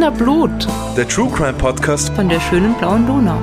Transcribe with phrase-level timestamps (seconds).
[0.00, 0.66] Wiener Blut.
[0.96, 3.38] Der True Crime Podcast von der schönen blauen Donau.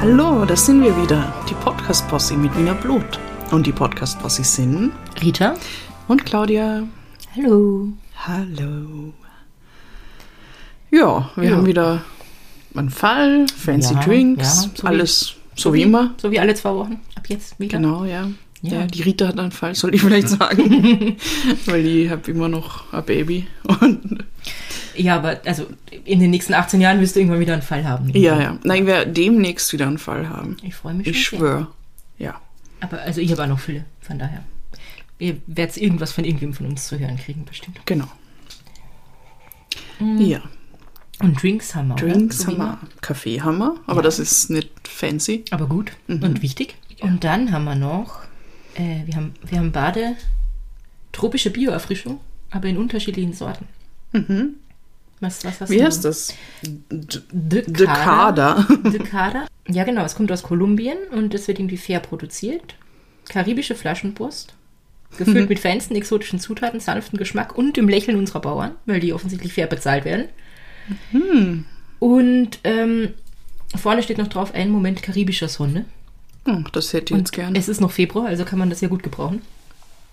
[0.00, 1.34] Hallo, da sind wir wieder.
[1.50, 3.18] Die Podcast-Posse mit Wiener Blut.
[3.50, 5.56] Und die Podcast-Posse sind Rita
[6.06, 6.84] und Claudia.
[7.34, 7.88] Hallo.
[8.24, 9.12] Hallo.
[10.92, 11.56] Ja, wir Ja.
[11.56, 12.02] haben wieder
[12.76, 16.14] einen Fall, fancy Ja, Drinks, ja, so wie- alles so wie immer.
[16.18, 17.00] So wie alle zwei Wochen.
[17.16, 17.78] Ab jetzt wieder.
[17.78, 18.28] Genau, ja.
[18.62, 18.80] Ja.
[18.80, 18.86] ja.
[18.86, 21.16] die Rita hat einen Fall, soll ich vielleicht sagen.
[21.66, 23.46] Weil ich habe immer noch ein Baby.
[23.80, 24.24] Und
[24.94, 25.66] Ja, aber also
[26.04, 28.10] in den nächsten 18 Jahren wirst du irgendwann wieder einen Fall haben.
[28.10, 28.58] ja, ja.
[28.64, 30.56] Nein, ich werde demnächst wieder einen Fall haben.
[30.62, 31.38] Ich freue mich Ich schon.
[31.38, 31.48] sehr.
[31.48, 31.66] schwöre.
[32.18, 32.40] Ja.
[32.80, 34.42] Aber also ich habe auch noch viele, von daher.
[35.18, 37.80] Ihr werdet irgendwas von irgendwem von uns zu hören kriegen, bestimmt.
[37.86, 38.08] Genau.
[39.98, 40.18] Mhm.
[40.20, 40.40] Ja.
[41.22, 41.94] Und Drinks haben wir.
[41.94, 42.08] oder?
[42.08, 42.78] Drinks haben wir.
[43.02, 44.02] Kaffee haben wir, aber Ja.
[44.02, 45.44] das ist nicht fancy.
[45.50, 46.76] Aber gut und wichtig.
[47.00, 48.20] Und dann haben wir noch,
[48.74, 50.16] äh, wir, haben, wir haben Bade,
[51.12, 53.66] tropische Bioerfrischung, aber in unterschiedlichen Sorten.
[55.20, 56.34] Was, was hast Wie heißt das?
[56.62, 58.66] Decada.
[58.84, 59.46] Decada.
[59.68, 60.04] Ja, genau.
[60.04, 62.74] Es kommt aus Kolumbien und es wird irgendwie fair produziert.
[63.28, 64.54] Karibische Flaschenpost.
[65.18, 69.52] Gefüllt mit feinsten exotischen Zutaten, sanften Geschmack und dem Lächeln unserer Bauern, weil die offensichtlich
[69.52, 70.28] fair bezahlt werden.
[71.98, 73.14] Und ähm,
[73.76, 75.84] vorne steht noch drauf, ein Moment karibischer Sonne.
[76.56, 77.54] Hm, das hätte ich jetzt gern.
[77.54, 79.42] Es ist noch Februar, also kann man das ja gut gebrauchen.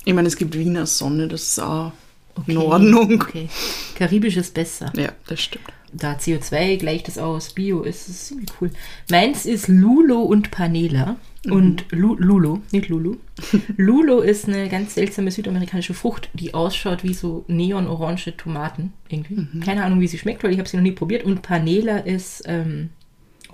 [0.06, 1.92] Ich meine, es gibt Wiener Sonne, das ist auch
[2.36, 2.52] Okay.
[2.52, 3.14] in Ordnung.
[3.22, 3.50] Okay.
[3.96, 4.94] Karibisch ist besser.
[4.96, 5.66] Ja, das stimmt.
[5.92, 8.72] Da CO2 gleicht es aus, Bio ist, ist irgendwie cool.
[9.10, 11.16] Meins ist Lulo und Panela.
[11.50, 13.16] Und Lu Lulo, nicht Lulu.
[13.78, 19.60] Lulo ist eine ganz seltsame südamerikanische Frucht, die ausschaut wie so neonorange Tomaten irgendwie.
[19.62, 21.24] Keine Ahnung, wie sie schmeckt, weil ich habe sie noch nie probiert.
[21.24, 22.90] Und Panela ist ähm,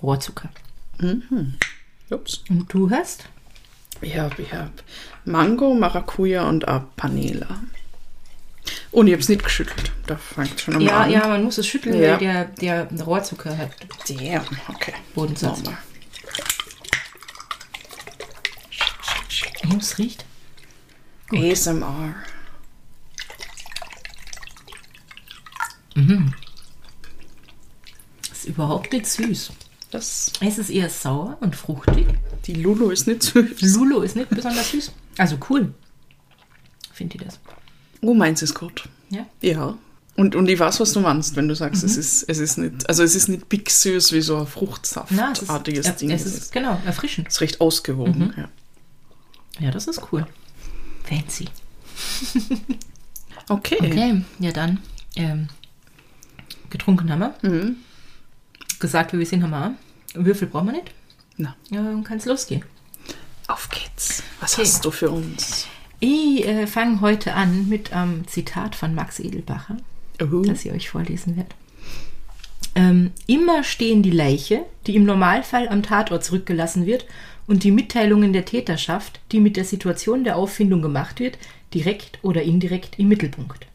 [0.02, 0.50] Rohrzucker.
[2.10, 2.42] Ups.
[2.48, 3.24] Und du hast?
[4.00, 4.70] Ich habe ich hab
[5.24, 7.60] Mango, Maracuja und auch Panela.
[8.90, 9.92] Und ich habe es nicht geschüttelt.
[10.06, 11.10] Da fängt schon Ja, an.
[11.10, 12.12] ja, man muss es schütteln, Ja.
[12.12, 12.44] weil der,
[12.86, 13.70] der Rohrzucker hat
[14.08, 14.94] Damn, okay.
[15.14, 15.62] Bodensatz.
[19.72, 20.24] Oh, es riecht.
[21.32, 22.14] ASMR.
[28.32, 29.52] Ist überhaupt nicht süß.
[29.94, 32.08] Das, Es ist eher sauer und fruchtig.
[32.46, 33.60] die Lulu ist nicht süß.
[33.60, 34.90] Lulo ist nicht besonders süß.
[35.18, 35.72] Also cool.
[36.92, 37.38] Finde ich das.
[38.00, 38.88] Oh, meins ist gut.
[39.10, 39.24] Ja.
[39.40, 39.78] Ja.
[40.16, 42.88] Und, und ich weiß, was du meinst, wenn du sagst, es, ist, es ist nicht,
[42.88, 46.10] also es ist nicht big süß wie so ein es Fruchtsaftartiges Ding.
[46.10, 47.28] es Es ist genau erfrischend.
[47.28, 48.34] ist recht ausgewogen.
[48.36, 48.48] Ja.
[49.60, 50.26] Ja, das ist cool.
[51.04, 51.46] Fancy.
[53.48, 53.76] Okay.
[53.78, 54.80] Okay, ja dann.
[55.14, 55.48] Ähm,
[56.70, 57.34] getrunken haben wir.
[57.48, 57.76] Mhm.
[58.80, 60.24] Gesagt, wie wir sind, haben wir auch.
[60.24, 60.90] Würfel brauchen wir nicht.
[61.36, 62.62] Na, Ja, dann kann es losgehen.
[63.48, 64.22] auf geht's.
[64.40, 64.62] Was Okay.
[64.62, 65.66] hast du für uns?
[66.00, 69.76] Ich äh, fange heute an mit einem Zitat von Max Edelbacher.
[70.20, 71.50] Uh, das ich euch vorlesen werde.
[72.76, 77.06] Ähm, immer stehen die Leiche, die im Normalfall am Tatort zurückgelassen wird,
[77.46, 81.36] und die Mitteilungen der Täterschaft, die mit der Situation der Auffindung gemacht wird,
[81.74, 83.66] direkt oder indirekt im Mittelpunkt.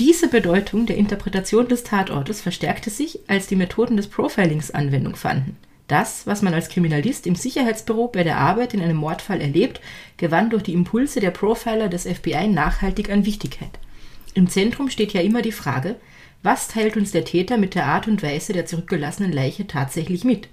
[0.00, 5.58] Diese Bedeutung der Interpretation des Tatortes verstärkte sich, als die Methoden des Profilings Anwendung fanden.
[5.88, 9.82] Das, was man als Kriminalist im Sicherheitsbüro bei der Arbeit in einem Mordfall erlebt,
[10.16, 13.78] gewann durch die Impulse der Profiler des FBI nachhaltig an Wichtigkeit.
[14.32, 15.96] Im Zentrum steht ja immer die Frage,
[16.42, 20.48] was teilt uns der Täter mit der Art und Weise der zurückgelassenen Leiche tatsächlich mit?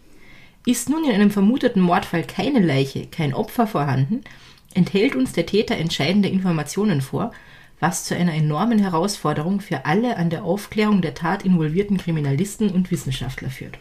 [0.65, 4.25] Ist nun in einem vermuteten Mordfall keine Leiche, kein Opfer vorhanden,
[4.73, 7.31] enthält uns der Täter entscheidende Informationen vor,
[7.79, 12.91] was zu einer enormen Herausforderung für alle an der Aufklärung der Tat involvierten Kriminalisten und
[12.91, 13.77] Wissenschaftler führt.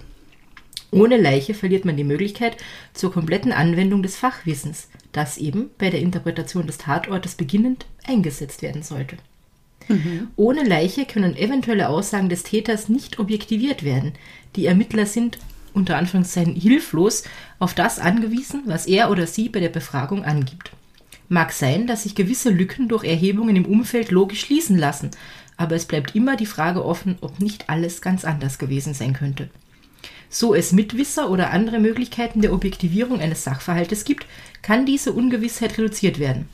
[0.91, 2.57] Ohne Leiche verliert man die Möglichkeit
[2.93, 8.83] zur kompletten Anwendung des Fachwissens, das eben bei der Interpretation des Tatortes beginnend eingesetzt werden
[8.83, 9.17] sollte.
[10.37, 14.13] Ohne Leiche können eventuelle Aussagen des Täters nicht objektiviert werden.
[14.57, 15.39] Die Ermittler sind
[15.75, 17.25] unter Anführungszeichen hilflos
[17.59, 20.73] auf das angewiesen, was er oder sie bei der Befragung angibt.
[21.29, 25.11] Mag sein, dass sich gewisse Lücken durch Erhebungen im Umfeld logisch schließen lassen,
[25.57, 29.51] aber es bleibt immer die Frage offen, ob nicht alles ganz anders gewesen sein könnte.
[30.29, 34.27] So es Mitwisser oder andere Möglichkeiten der Objektivierung eines Sachverhaltes gibt,
[34.63, 36.49] kann diese Ungewissheit reduziert werden.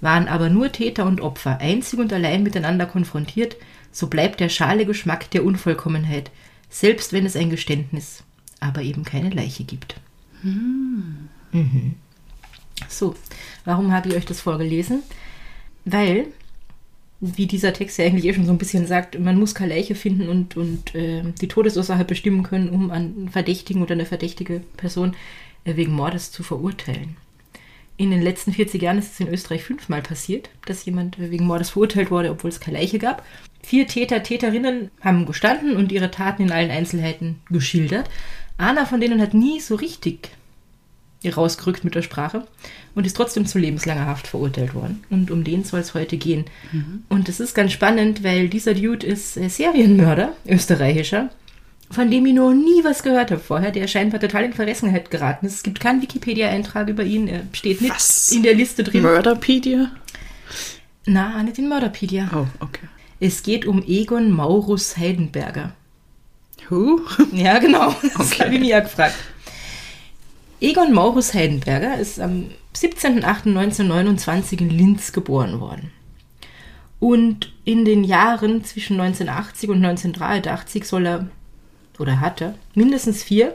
[0.00, 3.56] Waren aber nur Täter und Opfer einzig und allein miteinander konfrontiert,
[3.92, 6.30] so bleibt der schale Geschmack der Unvollkommenheit,
[6.70, 8.22] selbst wenn es ein Geständnis,
[8.60, 9.96] aber eben keine Leiche gibt.
[11.52, 11.94] Mhm.
[12.88, 13.14] So,
[13.64, 15.02] warum habe ich euch das vorgelesen?
[15.84, 16.26] Weil,
[17.20, 19.94] wie dieser Text ja eigentlich eh schon so ein bisschen sagt, man muss keine Leiche
[19.94, 25.16] finden und, und äh, die Todesursache bestimmen können, um einen Verdächtigen oder eine verdächtige Person
[25.64, 27.16] äh, wegen Mordes zu verurteilen.
[27.96, 31.70] in den letzten 40 Jahren ist es in Österreich fünfmal passiert, dass jemand wegen Mordes
[31.70, 33.24] verurteilt wurde, obwohl es keine Leiche gab.
[33.62, 38.08] Vier Täter, Täterinnen haben gestanden und ihre Taten in allen Einzelheiten geschildert.
[38.56, 40.30] Einer von denen hat nie so richtig
[41.28, 42.46] rausgerückt mit der Sprache
[42.94, 45.04] und ist trotzdem zu lebenslanger Haft verurteilt worden.
[45.10, 46.46] Und um den soll es heute gehen.
[47.08, 51.28] Und das ist ganz spannend, weil dieser Dude ist äh, Serienmörder, österreichischer,
[51.90, 55.44] von dem ich noch nie was gehört habe vorher, der scheinbar total in Vergessenheit geraten
[55.46, 55.54] ist.
[55.56, 58.30] Es gibt keinen Wikipedia-Eintrag über ihn, er steht nicht Was?
[58.32, 59.02] in der Liste drin.
[59.02, 59.90] Murderpedia?
[61.06, 62.30] Na, nicht in Mörderpedia.
[62.34, 62.86] Oh, okay.
[63.18, 65.72] Es geht um Egon Maurus Heidenberger.
[66.68, 67.00] Who?
[67.32, 67.94] Ja, genau.
[68.16, 68.44] Das Okay.
[68.44, 69.14] habe ich mich ja gefragt.
[70.60, 75.90] Egon Maurus Heidenberger ist am 17.08.1929 in Linz geboren worden.
[76.98, 81.28] Und in den Jahren zwischen 1980 und 1983 soll er,
[81.98, 83.54] oder hat er, mindestens vier,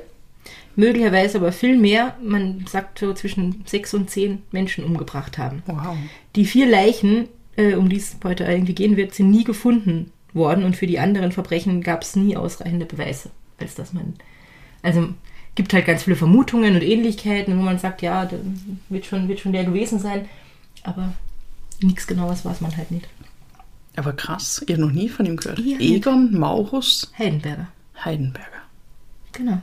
[0.76, 5.62] möglicherweise aber viel mehr, man sagt so zwischen sechs und zehn Menschen umgebracht haben.
[5.68, 5.96] Wow.
[6.36, 10.64] Die vier Leichen, äh, um die es heute irgendwie gehen wird, sind nie gefunden worden
[10.64, 13.30] und für die anderen Verbrechen gab es nie ausreichende Beweise,
[13.60, 14.16] als dass man.
[14.82, 15.10] Also
[15.56, 18.38] gibt halt ganz viele Vermutungen und Ähnlichkeiten, wo man sagt, ja, da
[18.90, 20.28] wird schon, wird schon der gewesen sein,
[20.84, 21.14] aber
[21.82, 23.08] nichts Genaues weiß man halt nicht.
[23.96, 25.60] Aber krass, ihr noch nie von ihm gehört.
[25.60, 27.68] Ja, Egon Maurus Heidenberger,
[28.04, 28.50] Heidenberger.
[29.32, 29.62] genau.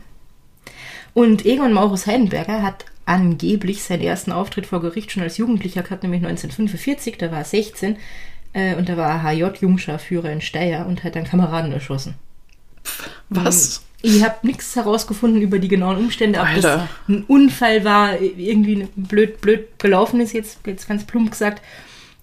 [1.14, 6.02] Und Egon Maurus Heidenberger hat angeblich seinen ersten Auftritt vor Gericht schon als Jugendlicher gehabt,
[6.02, 7.96] nämlich 1945, da war er 16
[8.54, 12.14] äh, und da war er HJ-Jungscharführer in Steyr und hat dann Kameraden erschossen.
[13.28, 13.82] Was?
[14.02, 16.88] Ich habe nichts herausgefunden über die genauen Umstände, ob das Alter.
[17.08, 21.62] ein Unfall war, irgendwie blöd, blöd gelaufen ist, jetzt, jetzt ganz plump gesagt.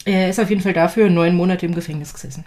[0.06, 2.44] Er ist auf jeden Fall dafür neun Monate im Gefängnis gesessen.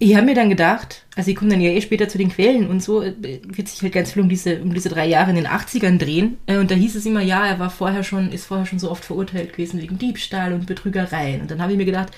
[0.00, 2.68] Ich habe mir dann gedacht, also ich komme dann ja eh später zu den Quellen
[2.68, 3.14] und so, äh,
[3.44, 6.36] wird sich halt ganz viel um diese, um diese drei Jahre in den 80ern drehen.
[6.46, 8.90] Äh, Und da hieß es immer, ja, er war vorher schon, ist vorher schon so
[8.92, 11.40] oft verurteilt gewesen wegen Diebstahl und Betrügereien.
[11.40, 12.10] Und dann habe ich mir gedacht,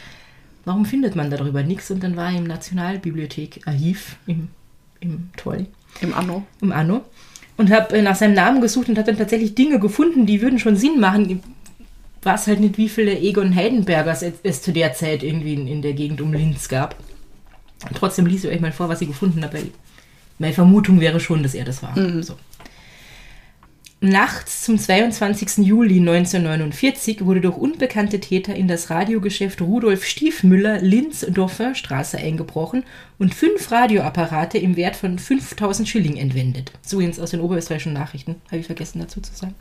[0.66, 1.90] warum findet man darüber nichts?
[1.90, 4.48] Und dann war ich im Nationalbibliothek Archiv, im,
[5.00, 5.66] im Toll,
[6.00, 6.44] Im Anno?
[6.60, 7.04] im Anno
[7.60, 10.76] und habe nach seinem Namen gesucht und habe dann tatsächlich Dinge gefunden, die würden schon
[10.76, 11.28] Sinn machen.
[11.28, 11.36] Ich
[12.26, 15.92] weiß halt nicht, wie viele Egon Heidenbergers es, zu der Zeit irgendwie in, in der
[15.92, 16.96] Gegend um Linz gab.
[17.86, 19.66] Und trotzdem lese ich euch mal vor, was ich gefunden habe, weil
[20.38, 21.94] meine Vermutung wäre schon, dass er das war.
[22.22, 22.34] So.
[24.02, 25.58] Nachts zum 22.
[25.58, 32.84] Juli 1949 wurde durch unbekannte Täter in das Radiogeschäft Rudolf Stiefmüller Linz Dauphinstraße eingebrochen
[33.18, 36.72] und fünf Radioapparate im Wert von 5000 Schilling entwendet.
[36.80, 39.54] So jetzt aus den oberösterreichischen Nachrichten, habe ich vergessen dazu zu sagen.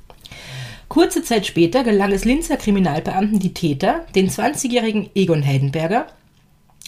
[0.87, 6.07] Kurze Zeit später gelang es Linzer Kriminalbeamten, die Täter, den 20-jährigen Egon Heidenberger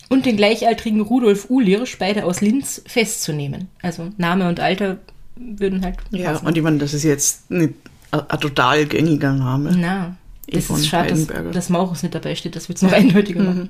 [0.08, 3.68] und den gleichaltrigen Rudolf Uhlirsch, beide aus Linz, festzunehmen.
[3.82, 5.00] Also Name und Alter
[5.36, 6.48] würden halt Ja, passen.
[6.48, 7.74] und ich meine, das ist jetzt nicht
[8.12, 9.76] ein, ein total gängiger Name.
[9.78, 10.16] Na,
[10.50, 12.56] das ist schade, dass, dass Maurus nicht dabei steht.
[12.56, 13.70] Das wird es noch eindeutiger machen.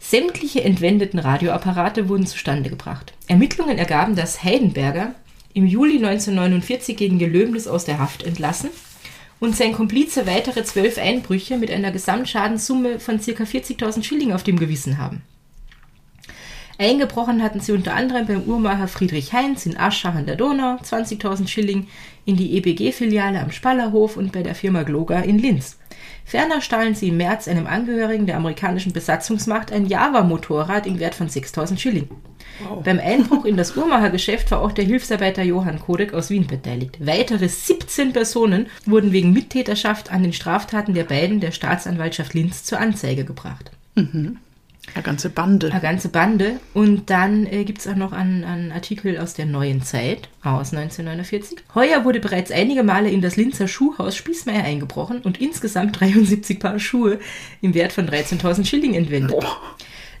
[0.00, 3.12] Sämtliche entwendeten Radioapparate wurden zustande gebracht.
[3.26, 5.14] Ermittlungen ergaben, dass Heidenberger
[5.54, 8.70] im Juli 1949 gegen Gelöbnis aus der Haft entlassen
[9.40, 13.42] und sein Komplize weitere zwölf Einbrüche mit einer Gesamtschadenssumme von ca.
[13.44, 15.22] 40.000 Schilling auf dem Gewissen haben.
[16.78, 21.48] Eingebrochen hatten sie unter anderem beim Uhrmacher Friedrich Heinz in Aschach an der Donau 20.000
[21.48, 21.88] Schilling,
[22.24, 25.78] in die EBG-Filiale am Spallerhof und bei der Firma Gloga in Linz.
[26.24, 31.28] Ferner stahlen sie im März einem Angehörigen der amerikanischen Besatzungsmacht ein Java-Motorrad im Wert von
[31.28, 32.08] 6.000 Schilling.
[32.84, 36.98] Beim Einbruch in das Uhrmachergeschäft war auch der Hilfsarbeiter Johann Kodek aus Wien beteiligt.
[37.00, 42.78] Weitere 17 Personen wurden wegen Mittäterschaft an den Straftaten der beiden der Staatsanwaltschaft Linz zur
[42.78, 43.70] Anzeige gebracht.
[44.94, 45.70] Eine ganze Bande.
[45.70, 46.60] Eine ganze Bande.
[46.74, 50.72] Und dann äh, gibt es auch noch einen, einen Artikel aus der Neuen Zeit aus
[50.72, 51.58] 1949.
[51.74, 56.78] Heuer wurde bereits einige Male in das Linzer Schuhhaus Spießmeier eingebrochen und insgesamt 73 Paar
[56.78, 57.18] Schuhe
[57.60, 59.44] im Wert von 13.000 Schilling entwendet.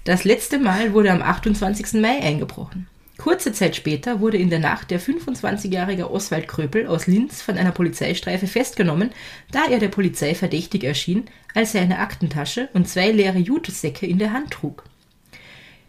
[0.04, 2.00] Das letzte Mal wurde am 28.
[2.00, 2.86] Mai eingebrochen.
[3.18, 7.72] Kurze Zeit später wurde in der Nacht der 25-jährige Oswald Kröpel aus Linz von einer
[7.72, 9.10] Polizeistreife festgenommen,
[9.50, 14.18] da er der Polizei verdächtig erschien, als er eine Aktentasche und zwei leere Jutesäcke in
[14.18, 14.84] der Hand trug.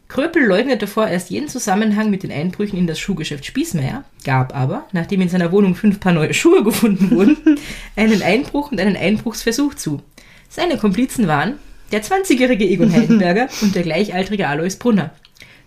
[0.07, 5.21] Kröpel leugnete vorerst jeden Zusammenhang mit den Einbrüchen in das Schuhgeschäft Spießmeier, gab aber, nachdem
[5.21, 7.37] in seiner Wohnung fünf Paar neue Schuhe gefunden wurden,
[7.95, 10.01] einen Einbruch und einen Einbruchsversuch zu.
[10.49, 11.59] Seine Komplizen waren
[11.91, 15.11] der 20-jährige Egon Heidenberger und der gleichaltrige Alois Brunner.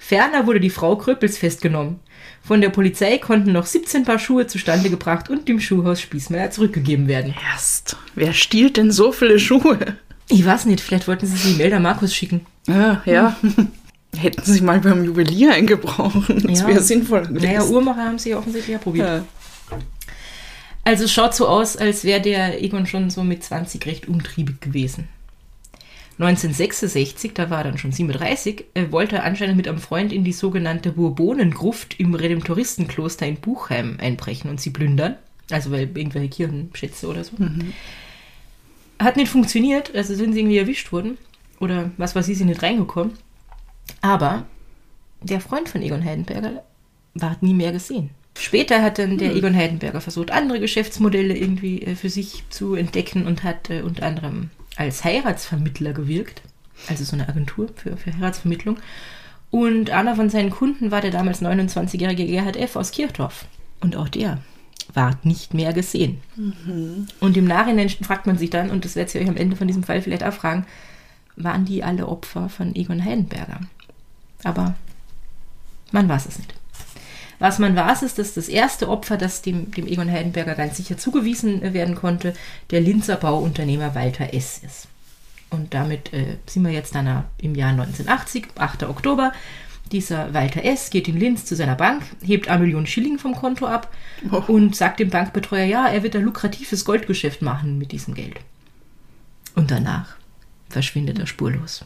[0.04, 2.00] Ferner wurde die Frau Kröpels festgenommen.
[2.42, 7.06] Von der Polizei konnten noch 17 Paar Schuhe zustande gebracht und dem Schuhhaus Spießmeier zurückgegeben
[7.06, 7.34] werden.
[7.52, 7.96] Erst.
[8.16, 9.96] Wer stiehlt denn so viele Schuhe?
[10.28, 12.44] Ich weiß nicht, vielleicht wollten sie sie Melder Markus schicken.
[12.66, 13.36] Ja, ja.
[14.16, 16.24] Hätten sie mal beim Juwelier eingebrochen.
[16.46, 16.66] Das Ja.
[16.66, 17.46] wäre sinnvoll gewesen.
[17.46, 19.06] Naja, Uhrmacher haben sie offensichtlich ja probiert.
[19.70, 19.78] ja.
[20.84, 24.60] Also es schaut so aus, als wäre der Egon schon so mit 20 recht umtriebig
[24.60, 25.06] gewesen.
[26.18, 30.24] 1966, da war er dann schon 37, äh, wollte er anscheinend mit einem Freund in
[30.24, 35.16] die sogenannte Bourbonengruft im Redemptoristenkloster in Buchheim einbrechen und sie plündern.
[35.50, 37.32] Also weil irgendwelche Kirchenschätze oder so.
[38.98, 41.18] Hat nicht funktioniert, also sind sie irgendwie erwischt worden.
[41.60, 43.12] Oder was weiß ich, sind nicht reingekommen.
[44.00, 44.46] Aber
[45.22, 46.62] der Freund von Egon Heidenberger
[47.14, 48.10] war nie mehr gesehen.
[48.38, 53.26] Später hat dann der Egon Heidenberger versucht, andere Geschäftsmodelle irgendwie äh, für sich zu entdecken
[53.26, 56.42] und hat äh, unter anderem als Heiratsvermittler gewirkt.
[56.88, 58.78] Also so eine Agentur für, für Heiratsvermittlung.
[59.50, 62.76] Und einer von seinen Kunden war der damals 29-jährige Gerhard F.
[62.76, 63.44] aus Kirchdorf.
[63.80, 64.38] Und auch der
[64.94, 66.20] ward nicht mehr gesehen.
[67.20, 69.66] Und im Nachhinein fragt man sich dann, und das werdet ihr euch am Ende von
[69.66, 70.66] diesem Fall vielleicht auch fragen,
[71.36, 73.60] waren die alle Opfer von Egon Heidenberger?
[74.44, 74.74] Aber
[75.92, 76.54] man weiß es nicht.
[77.42, 80.96] Was man weiß, ist, dass das erste Opfer, das dem, dem Egon Heidenberger ganz sicher
[80.96, 82.34] zugewiesen werden konnte,
[82.70, 84.58] der Linzer Bauunternehmer Walter S.
[84.64, 84.86] ist.
[85.50, 88.84] Und damit äh, sind wir jetzt dann im Jahr 1980, 8.
[88.84, 89.32] Oktober.
[89.90, 90.90] Dieser Walter S.
[90.90, 93.92] geht in Linz zu seiner Bank, hebt eine Million Schilling vom Konto ab
[94.30, 94.44] Oh.
[94.46, 98.36] und sagt dem Bankbetreuer, ja, er wird ein lukratives Goldgeschäft machen mit diesem Geld.
[99.56, 100.14] Und danach
[100.68, 101.84] verschwindet er spurlos.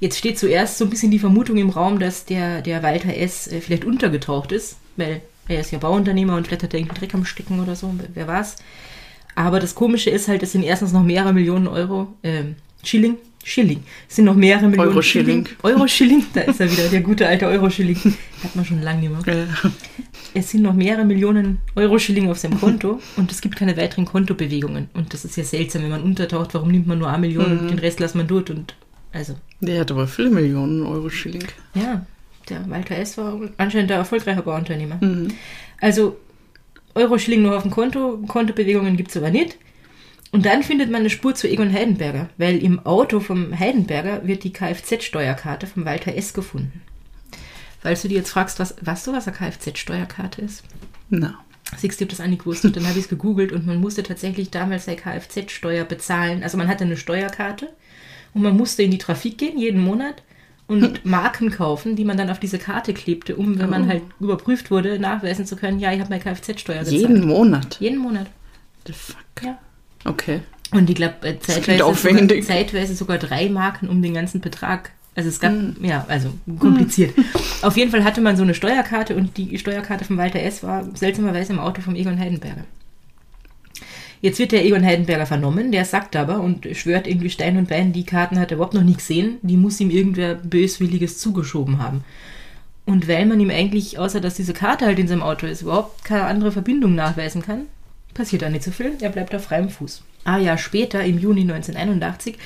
[0.00, 3.46] Jetzt steht zuerst so ein bisschen die Vermutung im Raum, dass der, der Walter S.
[3.48, 7.14] äh, vielleicht untergetaucht ist, weil er ist ja Bauunternehmer und vielleicht hat er irgendwie Dreck
[7.14, 8.56] am Stecken oder so, wer weiß.
[9.34, 13.82] Aber das Komische ist halt, es sind erstens noch mehrere Millionen Euro, ähm, Schilling, Schilling,
[14.08, 15.48] es sind noch mehrere Millionen Euro-Schilling.
[15.62, 17.96] Euro-Schilling, da ist er wieder, der gute alte Euro-Schilling.
[18.42, 19.34] Hat man schon lange nicht mehr.
[19.34, 19.46] Äh,
[20.32, 24.88] Es sind noch mehrere Millionen Euro-Schilling auf seinem Konto und es gibt keine weiteren Kontobewegungen.
[24.94, 27.70] Und das ist ja seltsam, wenn man untertaucht, warum nimmt man nur eine Million und
[27.70, 28.74] den Rest lässt man dort und
[29.12, 31.46] also, der hat aber viele Millionen Euro Schilling.
[31.74, 32.04] ja,
[32.48, 33.16] der Walter S.
[33.16, 34.98] war anscheinend der erfolgreiche Bauunternehmer.
[35.80, 36.16] Also
[36.94, 39.56] Euro-Schilling nur auf dem Konto, Kontobewegungen gibt es aber nicht.
[40.32, 44.44] Und dann findet man eine Spur zu Egon Heidenberger, weil im Auto vom Heidenberger wird
[44.44, 46.34] die Kfz-Steuerkarte von Walter S.
[46.34, 46.82] gefunden.
[47.80, 50.62] Falls du dir jetzt fragst, was, weißt du, was eine Kfz-Steuerkarte ist?
[51.08, 51.38] Na.
[51.76, 52.64] Siehst du, das nicht gewusst.
[52.64, 56.42] Und dann habe ich es gegoogelt und man musste tatsächlich damals seine Kfz-Steuer bezahlen.
[56.42, 57.68] Also man hatte eine Steuerkarte
[58.34, 60.22] und man musste in die Trafik gehen, jeden Monat,
[60.66, 63.88] und Marken kaufen, die man dann auf diese Karte klebte, um, wenn man Oh.
[63.88, 66.96] halt überprüft wurde, nachweisen zu können, ja, ich habe meine Kfz-Steuer gezahlt.
[67.00, 67.76] Jeden Monat.
[67.80, 68.28] Jeden Monat,
[68.86, 69.16] The fuck.
[69.44, 69.58] ja.
[70.04, 70.40] Okay.
[70.70, 74.92] Und ich glaube, klingt zeitweise, sogar, zeitweise sogar drei Marken um den ganzen Betrag.
[75.16, 75.74] Also es gab, Hm.
[75.82, 76.28] ja, also
[76.60, 77.14] kompliziert.
[77.62, 80.62] Auf jeden Fall hatte man so eine Steuerkarte und die Steuerkarte von Walter S.
[80.62, 82.62] war seltsamerweise im Auto vom Egon Heidenberger.
[84.20, 87.92] Jetzt wird der Egon Heidenberger vernommen, der sagt aber und schwört irgendwie Stein und Bein,
[87.92, 92.04] die Karten hat er überhaupt noch nie gesehen, die muss ihm irgendwer Böswilliges zugeschoben haben.
[92.84, 96.04] Und weil man ihm eigentlich, außer dass diese Karte halt in seinem Auto ist, überhaupt
[96.04, 97.66] keine andere Verbindung nachweisen kann,
[98.12, 98.92] passiert da nicht so viel.
[99.00, 100.02] Er bleibt auf freiem Fuß.
[100.24, 102.36] Ein Jahr später, im Juni 1981,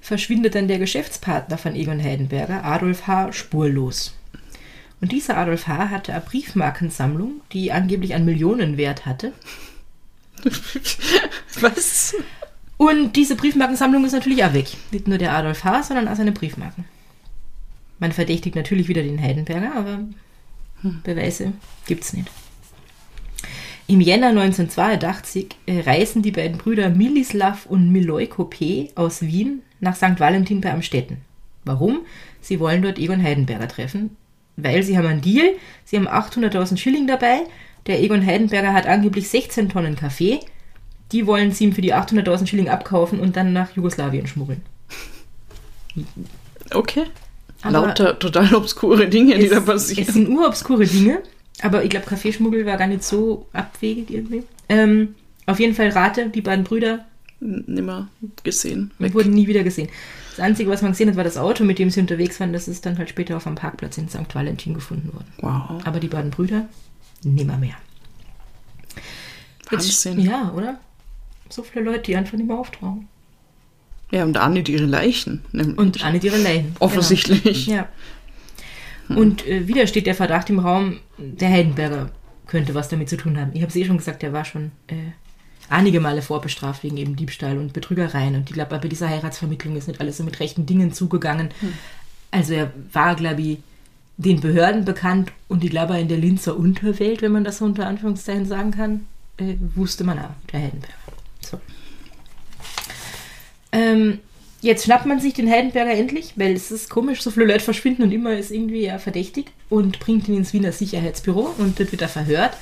[0.00, 4.14] verschwindet dann der Geschäftspartner von Egon Heidenberger, Adolf H., spurlos.
[5.00, 5.90] Und dieser Adolf H.
[5.90, 9.32] hatte eine Briefmarkensammlung, die angeblich einen Millionenwert hatte.
[11.60, 12.14] Was?
[12.76, 14.68] Und diese Briefmarkensammlung ist natürlich auch weg.
[14.92, 16.84] Nicht nur der Adolf H., sondern auch seine Briefmarken.
[17.98, 20.00] Man verdächtigt natürlich wieder den Heidenberger, aber
[21.02, 21.52] Beweise
[21.86, 22.30] gibt's nicht.
[23.88, 28.90] Im Jänner 1982 äh, reisen die beiden Brüder Milislav und Milojko P.
[28.94, 30.20] aus Wien nach St.
[30.20, 31.18] Valentin bei Amstetten.
[31.64, 32.00] Warum?
[32.40, 34.16] Sie wollen dort Egon Heidenberger treffen,
[34.56, 35.54] weil sie haben einen Deal,
[35.84, 37.40] sie haben 800.000 Schilling dabei,
[37.88, 40.40] der Egon Heidenberger hat angeblich 16 Tonnen Kaffee,
[41.12, 44.62] die wollen sie ihm für die 800.000 Schilling abkaufen und dann nach Jugoslawien schmuggeln.
[46.72, 47.04] Okay.
[47.62, 50.12] Aber Lauter total obskure Dinge, die es, da es passieren.
[50.12, 51.22] sind urobskure Dinge,
[51.62, 54.44] aber ich glaube, Kaffeeschmuggel war gar nicht so abwegig irgendwie.
[54.68, 55.14] Ähm,
[55.46, 57.06] auf jeden Fall rate, die beiden Brüder
[57.40, 58.08] Nimmer
[58.42, 58.90] gesehen.
[58.98, 59.14] Weg.
[59.14, 59.88] wurden nie wieder gesehen.
[60.36, 62.52] Das Einzige, was man gesehen hat, war das Auto, mit dem sie unterwegs waren.
[62.52, 64.34] Das ist dann halt später auf einem Parkplatz in St.
[64.34, 65.32] Valentin gefunden worden.
[65.40, 65.80] Wow.
[65.84, 66.68] Aber die beiden Brüder
[67.22, 67.76] nimmer mehr.
[69.70, 70.20] Wahnsinn.
[70.20, 70.78] ja, oder?
[71.48, 73.08] So viele Leute, die einfach nicht mehr auftauchen.
[74.10, 75.44] Ja, und auch nicht ihre Leichen.
[75.52, 75.78] nämlich.
[75.78, 76.74] Und auch nicht ihre Leichen.
[76.78, 77.66] Offensichtlich.
[77.66, 77.78] Genau.
[77.78, 77.88] Ja.
[79.16, 82.10] Und äh, wieder steht der Verdacht im Raum, der Heidenberger
[82.46, 83.52] könnte was damit zu tun haben.
[83.54, 84.94] Ich habe es eh schon gesagt, der war schon äh,
[85.68, 88.34] einige Male vorbestraft wegen eben Diebstahl und Betrügereien.
[88.34, 91.50] Und ich glaube, bei dieser Heiratsvermittlung ist nicht alles so mit rechten Dingen zugegangen.
[92.30, 93.58] Also er war, glaube ich,
[94.18, 97.86] den Behörden bekannt und ich glaube in der Linzer Unterwelt, wenn man das so unter
[97.86, 99.06] Anführungszeichen sagen kann,
[99.38, 100.94] äh, wusste man auch, der Heidenberger.
[101.40, 101.60] So.
[103.70, 104.18] Ähm,
[104.60, 108.02] jetzt schnappt man sich den Heidenberger endlich, weil es ist komisch, so viele Leute verschwinden
[108.02, 112.02] und immer ist irgendwie er verdächtig und bringt ihn ins Wiener Sicherheitsbüro und dort wird
[112.02, 112.56] er verhört.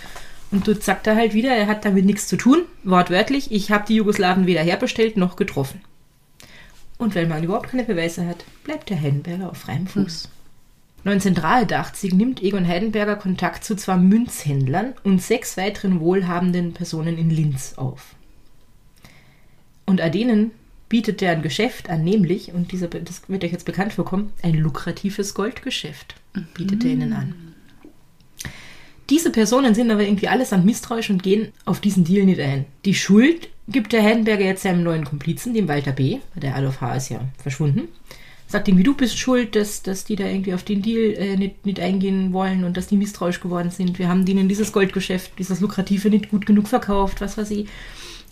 [0.50, 3.86] Und dort sagt er halt wieder, er hat damit nichts zu tun, wortwörtlich, ich habe
[3.88, 5.80] die Jugoslawen weder herbestellt noch getroffen.
[6.98, 10.28] Und weil man überhaupt keine Beweise hat, bleibt der Heidenberger auf freiem Fuß.
[11.06, 17.74] 1983 nimmt Egon Heidenberger Kontakt zu zwei Münzhändlern und sechs weiteren wohlhabenden Personen in Linz
[17.76, 18.16] auf.
[19.84, 20.50] Und denen
[20.88, 24.54] bietet er ein Geschäft an, nämlich, und dieser, das wird euch jetzt bekannt vorkommen, ein
[24.54, 26.16] lukratives Goldgeschäft
[26.54, 27.34] bietet er ihnen an.
[29.08, 32.64] Diese Personen sind aber irgendwie allesamt misstrauisch und gehen auf diesen Deal nicht ein.
[32.84, 36.96] Die Schuld gibt der Heidenberger jetzt seinem neuen Komplizen, dem Walter B., der Adolf H.
[36.96, 37.86] ist ja verschwunden.
[38.48, 41.66] Sagt irgendwie, du bist schuld, dass, dass die da irgendwie auf den Deal äh, nicht,
[41.66, 43.98] nicht eingehen wollen und dass die misstrauisch geworden sind.
[43.98, 47.68] Wir haben denen dieses Goldgeschäft, dieses Lukrative nicht gut genug verkauft, was weiß ich.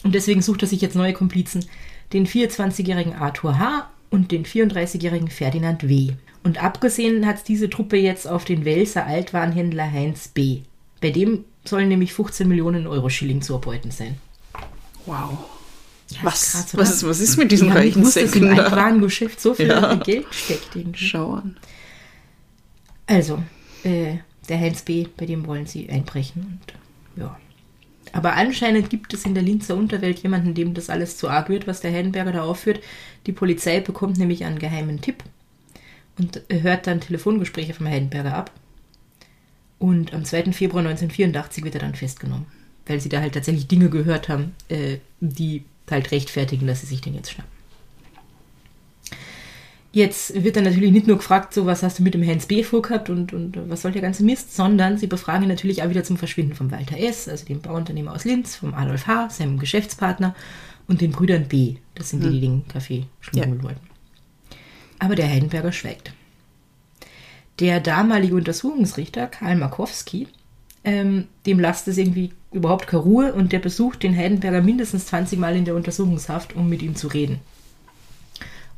[0.04, 1.64] Und deswegen sucht er sich jetzt neue Komplizen.
[2.12, 3.90] Den 24-jährigen Arthur H.
[4.10, 6.12] und den 34-jährigen Ferdinand W.
[6.44, 10.60] Und abgesehen hat diese Truppe jetzt auf den Welser Altwarenhändler Heinz B.
[11.00, 14.16] Bei dem sollen nämlich 15 Millionen Euro Schilling zu erbeuten sein.
[15.06, 15.53] Wow.
[16.14, 16.82] Ja, Was, oder?
[16.82, 18.64] was, ist, was ist mit diesen nicht reichen Säcken im da?
[18.64, 19.94] Altwarengeschäft so viel Ja.
[19.96, 20.74] Geld steckt.
[20.76, 21.04] Irgendwie.
[21.04, 21.56] Schau an.
[23.06, 23.42] Also,
[23.82, 24.16] äh,
[24.48, 27.38] der Heinz B., bei dem wollen sie einbrechen und ja.
[28.12, 31.66] Aber anscheinend gibt es in der Linzer Unterwelt jemanden, dem das alles zu arg wird,
[31.66, 32.80] was der Heidenberger da aufführt.
[33.26, 35.24] Die Polizei bekommt nämlich einen geheimen Tipp
[36.18, 38.52] und hört dann Telefongespräche vom Heidenberger ab.
[39.78, 40.52] Und am 2.
[40.52, 42.46] Februar 1984 wird er dann festgenommen,
[42.86, 47.00] weil sie da halt tatsächlich Dinge gehört haben, äh, die halt rechtfertigen, dass sie sich
[47.00, 47.52] den jetzt schnappen.
[49.94, 52.64] Jetzt wird dann natürlich nicht nur gefragt, so was hast du mit dem Hans B.
[52.64, 56.02] vorgehabt und, und was soll der ganze Mist, sondern sie befragen ihn natürlich auch wieder
[56.02, 60.34] zum Verschwinden von Walter S., also dem Bauunternehmer aus Linz, vom Adolf H., seinem Geschäftspartner
[60.88, 61.76] und den Brüdern B.
[61.94, 63.88] Das sind die, die den Kaffee schmuggeln wollten.
[64.98, 66.12] Aber der Heidenberger schweigt.
[67.60, 70.26] Der damalige Untersuchungsrichter Karl Markowski,
[70.84, 75.38] ähm, dem lasst es irgendwie überhaupt keine Ruhe und der besucht den Heidenberger mindestens 20
[75.38, 77.40] Mal in der Untersuchungshaft, um mit ihm zu reden.